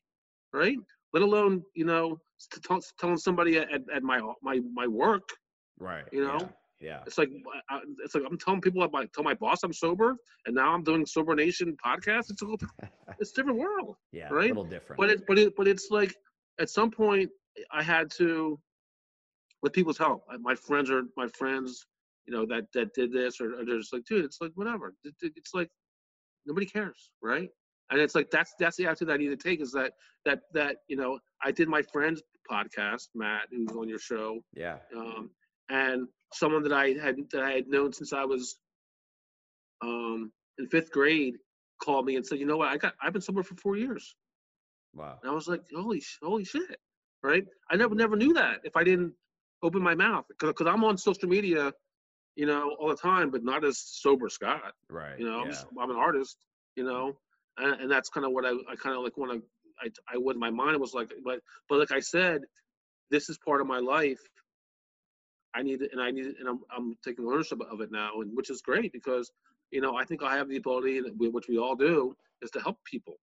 [0.54, 0.78] right?
[1.14, 2.20] Let alone you know
[2.54, 5.28] t- t- telling somebody at, at my my my work.
[5.80, 6.04] Right.
[6.12, 6.47] you know, yeah,
[6.80, 7.00] Yeah.
[7.06, 7.30] It's like
[7.70, 10.16] I, it's like I'm telling people I tell my boss I'm sober,
[10.46, 12.30] and now I'm doing Sober Nation podcast.
[12.30, 12.60] It's a little,
[13.20, 13.96] it's a different world.
[14.12, 14.30] Yeah.
[14.30, 14.46] Right?
[14.46, 15.00] A little different.
[15.00, 16.16] But it but it but it's like
[16.60, 17.30] at some point
[17.72, 18.60] I had to
[19.62, 20.24] with people's help.
[20.40, 21.86] My friends are my friends,
[22.28, 24.94] you know, that that did this or, or they're just like, dude, it's like whatever.
[25.04, 25.70] It's like
[26.46, 27.50] nobody cares, right?
[27.92, 29.94] And it's like that's that's the attitude I need to take is that
[30.26, 34.40] that that you know I did my friend's podcast, Matt, who's on your show.
[34.54, 34.78] Yeah.
[34.96, 35.32] Um,
[35.70, 38.58] and someone that I had that I had known since I was
[39.82, 41.36] um, in fifth grade
[41.82, 42.70] called me and said, "You know what?
[42.70, 44.16] I got I've been sober for four years."
[44.94, 45.20] Wow.
[45.22, 46.78] And I was like, "Holy holy shit!"
[47.24, 47.46] Right?
[47.70, 49.14] I never never knew that if I didn't
[49.62, 51.74] open my mouth because I'm on social media,
[52.36, 54.74] you know, all the time, but not as sober Scott.
[54.90, 55.20] Right.
[55.20, 55.56] You know, yeah.
[55.72, 56.38] I'm, I'm an artist.
[56.76, 57.18] You know,
[57.58, 59.40] and, and that's kind of what I I kind of like when I
[59.82, 62.42] I I would my mind was like, but but like I said,
[63.12, 64.20] this is part of my life
[65.56, 68.22] I need it, and I need it, and I'm, I'm taking ownership of it now,
[68.22, 69.32] and which is great because
[69.72, 72.78] you know I think I have the ability, which we all do, is to help
[72.86, 73.16] people.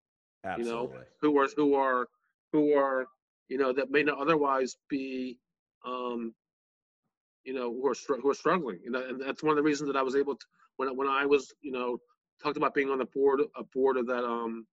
[0.43, 0.71] Absolutely.
[0.71, 2.07] You know, who are who are
[2.51, 3.07] who are
[3.47, 5.38] you know that may not otherwise be,
[5.86, 6.34] um,
[7.43, 8.80] you know, who are who are struggling.
[8.84, 10.45] You know, and that's one of the reasons that I was able to
[10.78, 11.97] when when I was you know
[12.41, 14.65] talked about being on the board a board of that um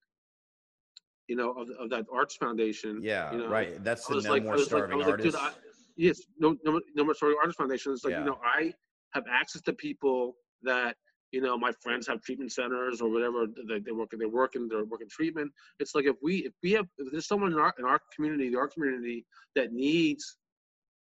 [1.28, 4.42] you know of, of that arts foundation yeah you know, right that's the no like,
[4.42, 5.54] more starving like, artists like,
[5.96, 7.92] yes, no, no, no more story artist foundation.
[7.92, 8.20] It's like Yeah.
[8.20, 8.72] you know, I
[9.12, 10.96] have access to people that
[11.32, 14.68] you know my friends have treatment centers or whatever they, they work they work in
[14.68, 15.50] they're working treatment.
[15.78, 18.54] It's like if we if we have if there's someone in our in our community,
[18.54, 19.24] our community
[19.54, 20.36] that needs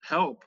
[0.03, 0.43] help,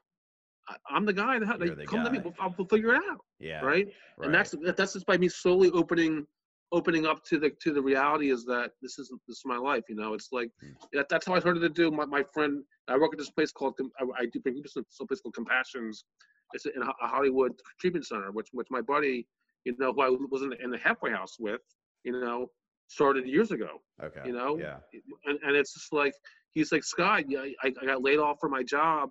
[0.69, 2.95] I, I'm the guy that You're like, the come to me, we'll, I'll, we'll figure
[2.95, 3.87] it out, yeah right?
[3.87, 4.27] right?
[4.27, 6.27] And that's that's just by me slowly opening
[6.73, 9.85] opening up to the to the reality is that this isn't this is my life
[9.89, 10.15] you know?
[10.15, 10.75] It's like Mm.
[10.93, 11.91] that, that's how i started to do.
[11.91, 14.85] My, my friend i work at this place called i, I do bring people to
[14.89, 16.05] some place called compassions.
[16.53, 19.27] It's in a hollywood treatment center which which my buddy
[19.65, 21.61] you know who i was in the, in the halfway house with
[22.05, 22.51] you know
[22.89, 24.23] started years ago okay.
[24.25, 24.59] you know?
[24.59, 24.79] Yeah.
[25.27, 26.15] And, and it's just like
[26.51, 29.11] he's like scott yeah I, I got laid off from my job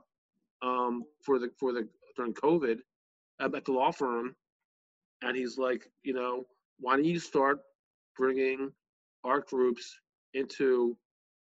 [0.62, 1.88] um for the for the
[2.18, 2.80] during covid
[3.40, 4.36] at at the law firm.
[5.22, 6.46] And he's like you know
[6.80, 7.60] why don't you start
[8.18, 8.72] bringing
[9.24, 10.00] art groups
[10.34, 10.98] into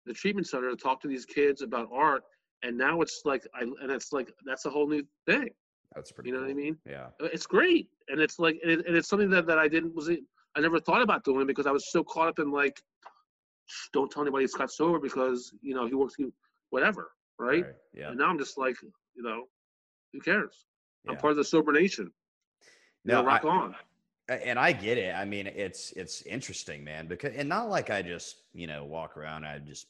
[0.06, 2.24] the treatment center to talk to these kids about art?
[2.64, 5.50] And now it's like I, and it's like that's a whole new thing.
[5.94, 6.78] That's pretty you know what i mean?
[6.90, 7.08] Yeah.
[7.22, 7.90] Uh, it's great.
[8.10, 10.80] And it's like and, it, and it's something that, that i didn't was i never
[10.80, 12.82] thought about doing because i was so caught up in like
[13.94, 16.16] don't tell anybody Scott sober because you know he works
[16.70, 17.66] whatever right?
[17.94, 18.10] yeah.
[18.10, 18.76] And now i'm just like
[19.16, 19.44] you know
[20.14, 20.66] who cares?
[21.08, 22.12] I'm part of the sober nation.
[23.04, 23.76] You No, know, rock I- on
[24.28, 25.14] and I get it.
[25.16, 29.18] I mean, it's it's interesting, man, because and not like I just you know walk
[29.18, 29.46] around.
[29.46, 29.88] I just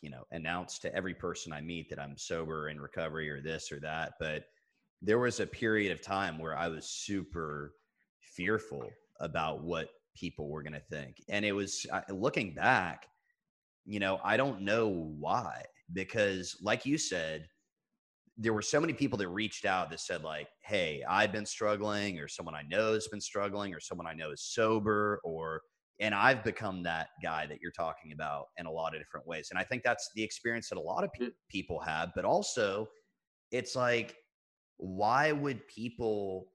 [0.00, 3.70] you know announce to every person I meet that I'm sober in recovery or this
[3.70, 4.14] or that.
[4.18, 4.46] But
[5.02, 7.74] there was a period of time where I was super
[8.20, 8.88] fearful
[9.20, 13.06] about what people were going to think, and it was looking back.
[13.84, 15.62] You know, I don't know why
[15.92, 17.48] because, like you said,
[18.38, 22.18] there were so many people that reached out that said like hey i've been struggling
[22.18, 25.62] or someone i know has been struggling or someone i know is sober or
[26.00, 29.48] and i've become that guy that you're talking about in a lot of different ways
[29.50, 32.86] and i think that's the experience that a lot of pe- people have but also
[33.52, 34.16] it's like
[34.76, 36.48] why would people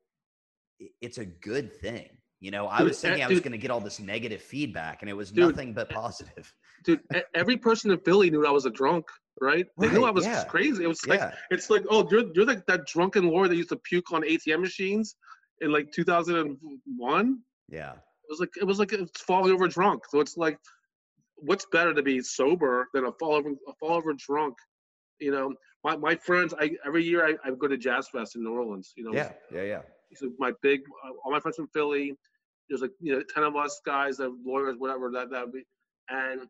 [1.01, 2.09] it's a good thing
[2.41, 5.01] you know i was uh, thinking i was going to get all this negative feedback
[5.01, 8.51] and it was Dude, nothing but positive dude e- every person in philly knew i
[8.51, 9.05] was a drunk
[9.39, 10.43] right they knew i was yeah.
[10.43, 13.55] crazy it was like yeah It's like, oh, you're you're like that drunken lord that
[13.55, 15.15] used to puke on ATM machines
[15.61, 17.39] in like 2001.
[17.69, 17.97] yeah It
[18.29, 20.03] was like it was like it's falling over drunk.
[20.09, 20.57] So it's like,
[21.35, 24.55] what's better to be sober than a fall over a fall over drunk?
[25.19, 26.53] You know, my my friends.
[26.59, 28.93] I every year I, I go to Jazz Fest in New Orleans.
[28.97, 29.81] You know, yeah yeah yeah
[30.15, 32.17] so my big uh, all my friends from Philly.
[32.71, 35.65] There's like you know ten of us guys, that lawyers, whatever that that would be,
[36.09, 36.47] and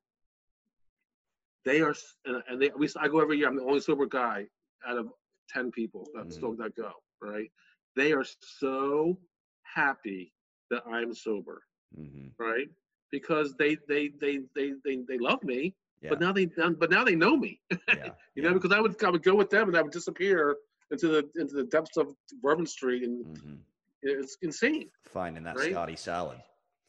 [1.66, 1.96] they are
[2.26, 3.48] and, and they we I go every year.
[3.50, 4.46] I'm the only sober guy
[4.88, 5.08] out of
[5.50, 6.32] ten people that Mhm.
[6.34, 6.92] still that go.
[7.22, 7.52] Right?
[7.96, 8.26] They are
[8.60, 9.20] so
[9.64, 10.34] happy
[10.70, 11.64] that I'm sober.
[11.96, 12.70] hmm Right?
[13.12, 17.04] Because they they they they they, they love me, yeah but now they but now
[17.04, 17.60] they know me.
[17.90, 20.58] yeah You know, because I would I would go with them and I would disappear
[20.92, 23.56] into the into the depths of Bourbon Street, and hmm
[24.04, 24.90] it's insane.
[25.06, 25.72] finding that Right?
[25.72, 26.40] Scotty salad.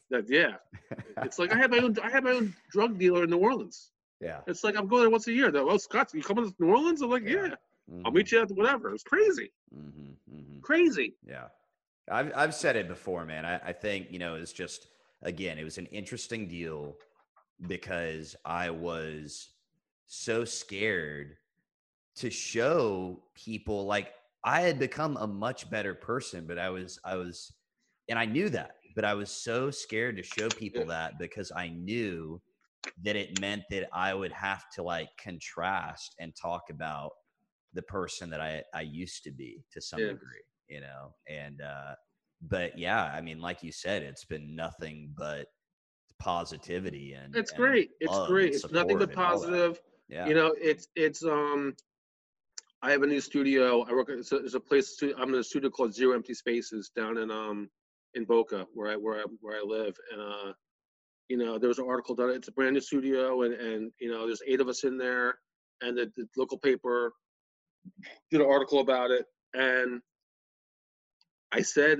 [0.09, 0.55] That yeah,
[1.23, 3.91] it's like I have my own I have my own drug dealer in New Orleans.
[4.19, 4.41] yeah.
[4.47, 5.49] It's like I'm going there once a year.
[5.51, 7.01] Though, oh Scott, you coming to New Orleans?
[7.01, 7.47] I'm like, Yeah.
[7.47, 7.55] yeah,
[8.05, 8.93] I'll meet you at whatever.
[8.93, 11.15] It's crazy, hmm hmm crazy.
[11.25, 11.45] Yeah.
[12.11, 13.45] I've I've said it before, man.
[13.45, 14.87] I, I think, you know, it's just
[15.21, 16.97] again, it was an interesting deal
[17.65, 19.49] because I was
[20.05, 21.37] so scared
[22.17, 24.13] to show people like
[24.43, 27.53] I had become a much better person, but I was, I was,
[28.09, 31.69] and I knew that, but I was so scared to show people that because I
[31.69, 32.41] knew
[33.03, 37.11] that it meant that I would have to like contrast and talk about
[37.73, 40.07] the person that I, I used to be to some Yeah.
[40.07, 41.15] degree, you know?
[41.27, 41.95] And, uh,
[42.41, 45.47] but yeah, I mean, like you said, it's been nothing but
[46.19, 47.91] positivity and It's and great.
[47.99, 48.53] It's great.
[48.53, 49.47] It's nothing but support and all that.
[49.47, 49.81] positive.
[50.07, 50.27] Yeah.
[50.27, 51.75] You know, it's it's um.
[52.83, 53.85] I have a new studio.
[53.89, 54.09] I work.
[54.09, 54.97] It's a, a place.
[54.97, 57.69] To, I'm in a studio called Zero Empty Spaces down in um
[58.13, 59.95] in Boca, where I where I where I live.
[60.11, 60.53] And uh,
[61.29, 62.31] you know, there was an article done.
[62.31, 65.35] It's a brand new studio, and and you know, there's eight of us in there,
[65.81, 67.13] and the, the local paper
[68.29, 69.27] did an article about it.
[69.53, 70.01] And
[71.53, 71.99] I said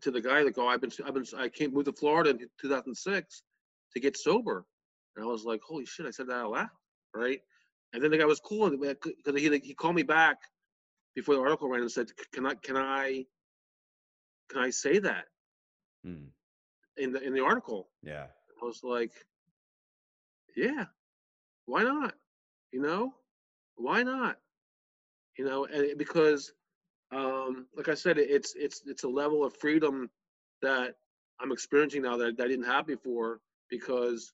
[0.00, 2.38] to the guy, like, "Oh, I've been I've been I came moved to Florida in
[2.62, 3.42] 2006
[3.92, 4.64] to get sober,"
[5.16, 6.68] and I was like, "Holy shit!" I said that out loud,
[7.14, 7.40] right?
[7.92, 10.38] And then the guy was cool because he he called me back
[11.14, 13.26] before the article ran and said, "Can I can I
[14.50, 15.26] can I say that
[16.06, 16.30] Mm,
[16.96, 18.26] in the in the article?" yeah.
[18.62, 19.12] I was like,
[20.56, 20.86] "Yeah,
[21.66, 22.14] why not?
[22.72, 23.14] You know,
[23.76, 24.38] why not?
[25.38, 26.52] You know, and because,
[27.12, 30.10] um, like I said, it- it's it's it's a level of freedom
[30.62, 30.96] that
[31.40, 34.32] I'm experiencing now that, that I didn't have before because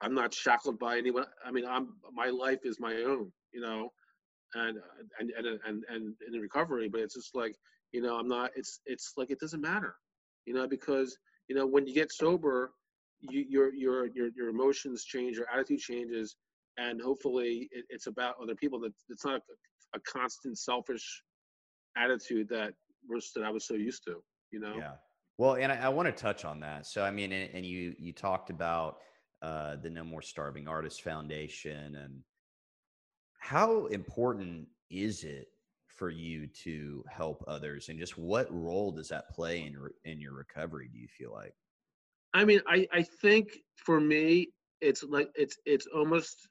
[0.00, 1.24] I'm not shackled by anyone.
[1.44, 3.90] I mean, I'm my life is my own, you know,
[4.54, 4.78] and
[5.18, 6.88] and and and and, in recovery.
[6.88, 7.54] But it's just like
[7.92, 8.50] you know, I'm not.
[8.56, 9.96] It's it's like it doesn't matter,
[10.44, 11.16] you know, because
[11.48, 12.72] you know when you get sober,
[13.20, 16.36] you, your your your your emotions change, your attitude changes,
[16.76, 18.78] and hopefully it, it's about other people.
[18.80, 19.40] That it's not
[19.94, 21.22] a, a constant selfish
[21.96, 22.74] attitude that
[23.08, 24.16] was that I was so used to,
[24.50, 24.74] you know.
[24.78, 24.92] Yeah.
[25.38, 26.86] Well, and I, I want to touch on that.
[26.86, 28.98] So, I mean, and, and you you talked about
[29.42, 32.22] uh, the No More Starving Artists Foundation, and
[33.38, 35.48] how important is it
[35.86, 40.20] for you to help others, and just what role does that play in re- in
[40.20, 40.88] your recovery?
[40.92, 41.54] Do you feel like?
[42.34, 44.48] I mean, I I think for me,
[44.80, 46.48] it's like it's it's almost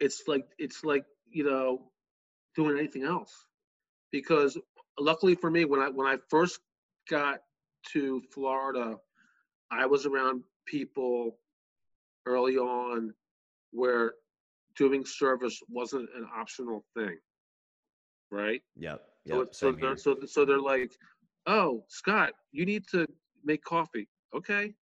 [0.00, 1.90] it's like it's like you know
[2.54, 3.32] doing anything else
[4.10, 4.58] because
[4.98, 6.60] luckily for me when I when I first
[7.08, 7.40] got
[7.92, 8.96] to Florida,
[9.70, 11.38] I was around people
[12.26, 13.12] early on
[13.72, 14.14] where
[14.76, 17.16] doing service wasn't an optional thing,
[18.30, 18.62] right?
[18.76, 19.00] Yep.
[19.26, 19.42] So, Yep.
[19.42, 20.92] it's- so they're so so they're like,
[21.46, 23.06] oh Scott, you need to
[23.44, 24.08] make coffee.
[24.34, 24.74] Okay.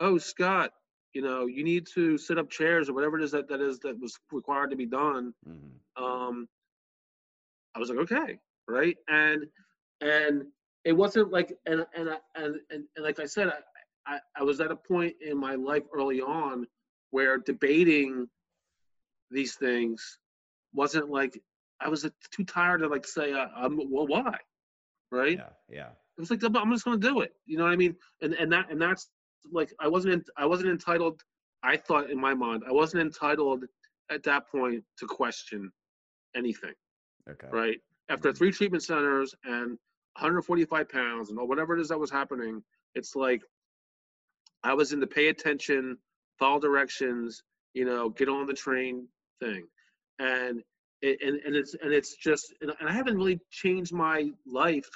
[0.00, 0.72] Oh Scott,
[1.12, 3.78] you know you need to set up chairs or whatever it is that that is
[3.80, 5.34] that was required to be done.
[5.46, 5.72] Mhm.
[5.96, 6.48] Um,
[7.74, 9.46] I was like, okay, right, and
[10.00, 10.46] and
[10.84, 13.52] it wasn't like and and and and, and like I said,
[14.08, 16.66] I, I was at a point in my life early on
[17.10, 18.28] where debating
[19.30, 20.18] these things
[20.72, 21.40] wasn't like
[21.80, 24.38] I was too tired to like say, uh, um, well, why,
[25.12, 25.38] right?
[25.38, 25.50] Yeah.
[25.68, 25.88] Yeah.
[26.16, 27.32] It was like I'm I'm just gonna do it.
[27.46, 27.94] You know what I mean?
[28.22, 29.08] And and that and that's
[29.52, 31.22] like I wasn't in, I wasn't entitled.
[31.62, 33.64] I thought in my mind I wasn't entitled
[34.10, 35.70] at that point to question
[36.34, 36.74] anything.
[37.30, 37.46] Okay.
[37.52, 39.78] Right after three treatment centers and
[40.16, 42.62] 145 pounds and whatever it is that was happening,
[42.94, 43.42] it's like
[44.64, 45.98] I was in the pay attention,
[46.38, 47.42] follow directions,
[47.74, 49.08] you know, get on the train
[49.40, 49.66] thing,
[50.18, 50.62] and
[51.02, 54.88] it, and and it's and it's just and I haven't really changed my life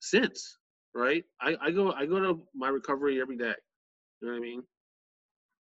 [0.00, 0.58] since,
[0.94, 1.24] right?
[1.40, 3.54] I, I go I go to my recovery every day.
[4.20, 4.62] You know what I mean?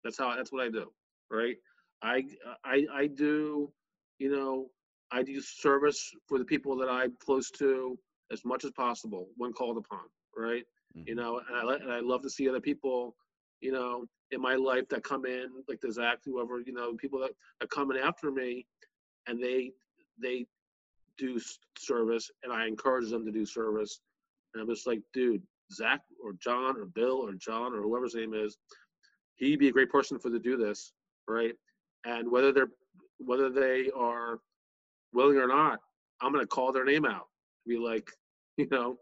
[0.05, 0.91] That's how that's what I do,
[1.31, 1.57] right?
[2.03, 2.25] I
[2.65, 3.71] I I do,
[4.19, 4.71] you know,
[5.13, 7.99] I do service for the people that I'm close to
[8.33, 10.05] as much as possible when called upon,
[10.37, 10.65] right?
[10.95, 11.17] You Mhm.
[11.17, 13.17] know, and I and I love to see other people,
[13.61, 17.21] you know, in my life that come in, like the Zach, whoever, you know, people
[17.21, 17.33] that
[17.63, 18.67] are coming after me,
[19.27, 19.73] and they
[20.19, 20.47] they
[21.17, 21.41] do
[21.79, 24.01] service, and I encourage them to do service,
[24.55, 28.35] and I'm just like, dude, Zach or John or Bill or John or whoever's name
[28.35, 28.59] is,
[29.37, 30.93] he'd be a great person for to do this,
[31.29, 31.55] right?
[32.05, 32.71] And whether they're
[33.19, 34.41] whether they are
[35.13, 35.81] willing or not,
[36.21, 37.29] I'm gonna call their name out,
[37.67, 38.11] be like,
[38.57, 38.99] you know,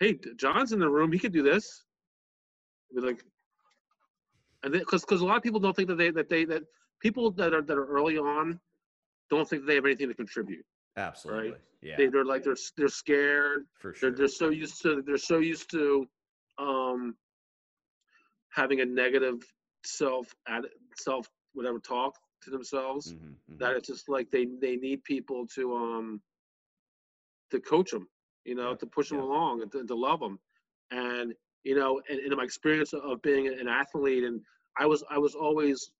[0.00, 1.84] hey, John's in the room, he could do this.
[2.94, 3.22] Be like,
[4.64, 6.62] and because because a lot of people don't think that they that they that
[7.00, 8.58] people that are that are early on
[9.30, 10.64] don't think they have anything to contribute.
[10.96, 11.50] Absolutely.
[11.50, 11.60] Right?
[11.82, 11.94] Yeah.
[11.96, 13.66] They, they're like they're they're scared.
[13.78, 14.10] for sure.
[14.10, 16.06] They're they're so used to they're so used to
[16.58, 17.14] um
[18.50, 19.40] having a negative
[19.84, 20.64] self ad
[20.96, 23.58] self whatever talk to themselves Mhm, mhm.
[23.58, 26.20] that it's just like they they need people to um
[27.50, 28.08] to coach them
[28.44, 29.24] you know Yeah, to push them yeah.
[29.24, 30.38] along and to, to love them
[30.90, 31.34] and
[31.64, 34.40] you know and, and in my experience of being an athlete and
[34.78, 35.90] i was i was always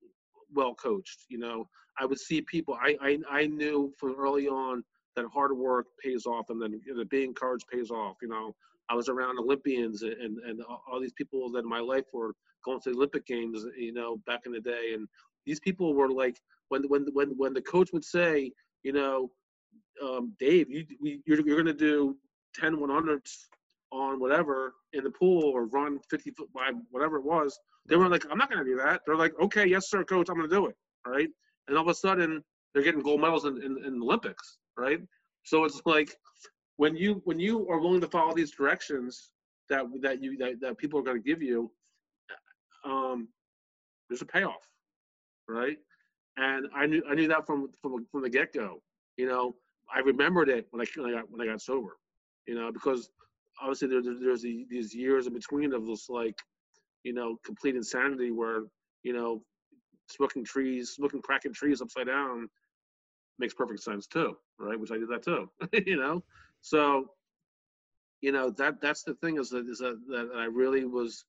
[0.54, 1.68] well coached you know
[1.98, 4.82] i would see people i i, I knew from early on
[5.16, 8.16] that hard work pays off, and then you know, being encouraged pays off.
[8.22, 8.54] You know,
[8.88, 10.60] I was around Olympians and and
[10.90, 12.32] all these people that in my life were
[12.64, 13.64] going to the Olympic Games.
[13.76, 15.08] You know, back in the day, and
[15.46, 19.30] these people were like when when when when the coach would say, you know,
[20.02, 22.16] um, Dave, you we, you're you're gonna do
[22.54, 23.36] 10 100s
[23.92, 27.58] on whatever in the pool or run 50 foot by whatever it was.
[27.86, 29.02] They were like, I'm not gonna do that.
[29.06, 30.76] They're like, okay, yes sir, coach, I'm gonna do it.
[31.06, 31.28] Right.
[31.66, 35.00] and all of a sudden they're getting gold medals in, in, in Olympics, right?
[35.44, 36.14] So it's like
[36.76, 39.30] when you when you are willing to follow these directions
[39.68, 41.70] that that you that, that people are going to give you,
[42.84, 43.28] um,
[44.08, 44.66] there's a payoff,
[45.48, 45.78] right?
[46.36, 48.82] And I knew I knew that from from from the get go.
[49.16, 49.56] You know,
[49.94, 51.96] I remembered it when I when I got when I got sober.
[52.50, 53.08] You know, because
[53.60, 56.36] obviously there, there's these years in between of this like,
[57.04, 58.62] you know, complete insanity where
[59.04, 59.40] you know,
[60.08, 62.48] smoking trees, smoking cracking trees upside down
[63.38, 64.80] makes perfect sense too, right?
[64.80, 65.48] Which I did that too,
[65.86, 66.24] you know.
[66.60, 67.12] So,
[68.20, 71.24] you know that that's the thing is that is that, that I really was,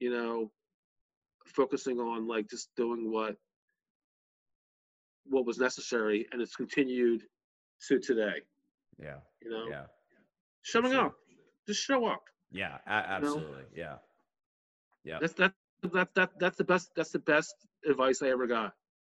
[0.00, 0.50] you know,
[1.46, 3.36] focusing on like just doing what
[5.24, 7.22] what was necessary, and it's continued
[7.88, 8.42] to today.
[8.98, 9.20] Yeah.
[9.40, 9.66] You know.
[9.70, 9.86] Yeah.
[10.62, 11.14] Showing up,
[11.66, 12.22] just show up.
[12.50, 13.64] Yeah, a- absolutely.
[13.74, 13.88] You know?
[13.90, 13.94] Yeah.
[15.04, 15.18] Yeah.
[15.20, 15.52] That's that
[15.82, 17.54] that that that's the best that's the best
[17.88, 18.74] advice I ever got.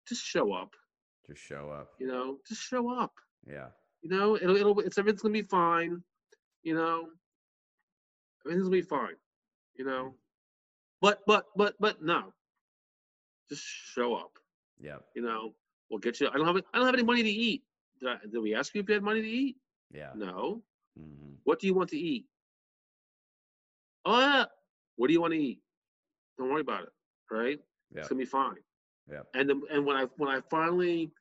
[0.07, 0.73] Just show up.
[1.27, 1.89] Just show up.
[1.99, 3.13] You know, just show up.
[3.47, 3.67] Yeah.
[4.01, 6.01] You know, it'll it'll it's everything's gonna be fine.
[6.63, 7.07] You know,
[8.45, 9.15] everything's gonna be fine.
[9.75, 10.15] You know, mm-hmm.
[11.01, 12.33] but but but but no.
[13.49, 14.31] Just show up.
[14.79, 14.97] Yeah.
[15.15, 15.53] You know,
[15.89, 16.29] we'll get you.
[16.29, 17.63] I don't have I don't have any money to eat.
[17.99, 19.57] Did, I, did we ask you if you had money to eat?
[19.91, 20.11] Yeah.
[20.15, 20.61] No.
[20.99, 21.33] Mm-hmm.
[21.43, 22.25] What do you want to eat?
[24.05, 24.45] Oh, yeah.
[24.95, 25.59] what do you want to eat?
[26.37, 26.89] Don't worry about it.
[27.31, 27.59] Right?
[27.93, 27.99] Yeah.
[27.99, 28.55] It's gonna be fine.
[29.09, 29.21] Yeah.
[29.33, 31.11] And the, and when I when I finally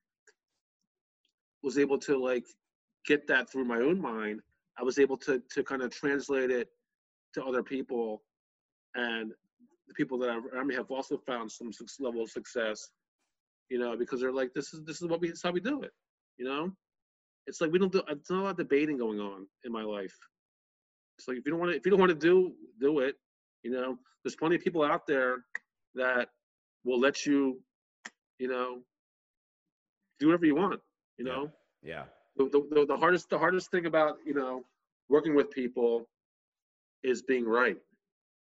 [1.62, 2.44] was able to like
[3.06, 4.40] get that through my own mind,
[4.78, 6.68] I was able to to kind of translate it
[7.34, 8.22] to other people,
[8.94, 9.32] and
[9.88, 11.70] the people that I, I mean have also found some
[12.00, 12.88] level of success.
[13.68, 15.60] You know, because they're like, this is this is what we this is how we
[15.60, 15.92] do it.
[16.36, 16.72] You know,
[17.47, 18.03] it's like we don't do.
[18.09, 20.16] It's not a lot of debating going on in my life.
[21.18, 23.16] It's like if you don't want to if you don't want to do do it,
[23.62, 25.45] you know, there's plenty of people out there
[25.95, 26.28] that
[26.84, 27.61] will let you,
[28.38, 28.80] you know,
[30.18, 30.80] do whatever you want.
[31.18, 31.51] You know.
[31.82, 32.05] Yeah.
[32.36, 34.64] The, the, the hardest the hardest thing about you know
[35.09, 36.09] working with people
[37.03, 37.76] is being right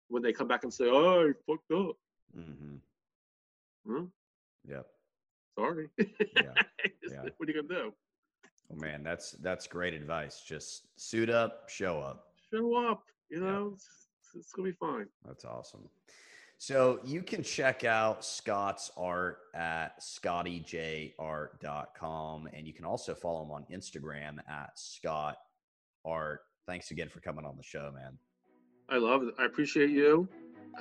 [0.07, 1.97] when they come back and say, "Oh, I fucked up."
[2.37, 2.75] Mm-hmm.
[3.89, 4.03] Huh?
[4.67, 4.85] Yep.
[5.57, 5.89] Sorry.
[6.35, 6.53] Yeah.
[7.09, 7.21] yeah.
[7.37, 7.93] What are you gonna do?
[8.71, 10.43] Oh man, that's that's great advice.
[10.45, 12.27] Just suit up, show up.
[12.53, 13.03] Show up.
[13.29, 13.73] You know, yeah.
[13.73, 15.07] it's, it's gonna be fine.
[15.25, 15.89] That's awesome.
[16.61, 22.49] So you can check out Scott's art at scottyjart.com.
[22.53, 25.37] And you can also follow him on Instagram at Scott
[26.05, 26.41] Art.
[26.67, 28.15] Thanks again for coming on the show, man.
[28.89, 29.33] I love it.
[29.39, 30.29] I appreciate you.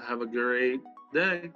[0.07, 0.83] Have a great
[1.15, 1.51] day.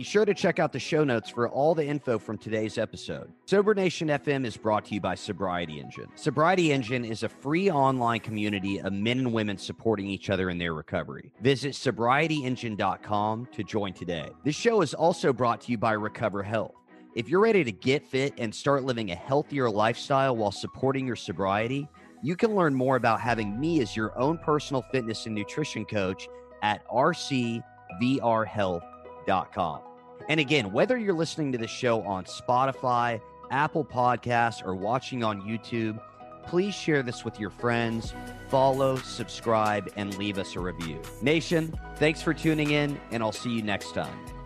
[0.00, 3.30] Be sure to check out the show notes for all the info from today's episode.
[3.44, 6.06] Sober Nation FM is brought to you by Sobriety Engine.
[6.14, 10.56] Sobriety Engine is a free online community of men and women supporting each other in
[10.56, 11.30] their recovery.
[11.42, 14.30] Visit sobrietyengine.com to join today.
[14.42, 16.76] This show is also brought to you by Recover Health.
[17.14, 21.14] If you're ready to get fit and start living a healthier lifestyle while supporting your
[21.14, 21.86] sobriety,
[22.22, 26.26] you can learn more about having me as your own personal fitness and nutrition coach
[26.62, 29.80] at rcvrhealth.com.
[30.28, 35.42] And again, whether you're listening to the show on Spotify, Apple Podcasts, or watching on
[35.42, 36.00] YouTube,
[36.46, 38.14] please share this with your friends,
[38.48, 41.00] follow, subscribe, and leave us a review.
[41.22, 44.39] Nation, thanks for tuning in, and I'll see you next time.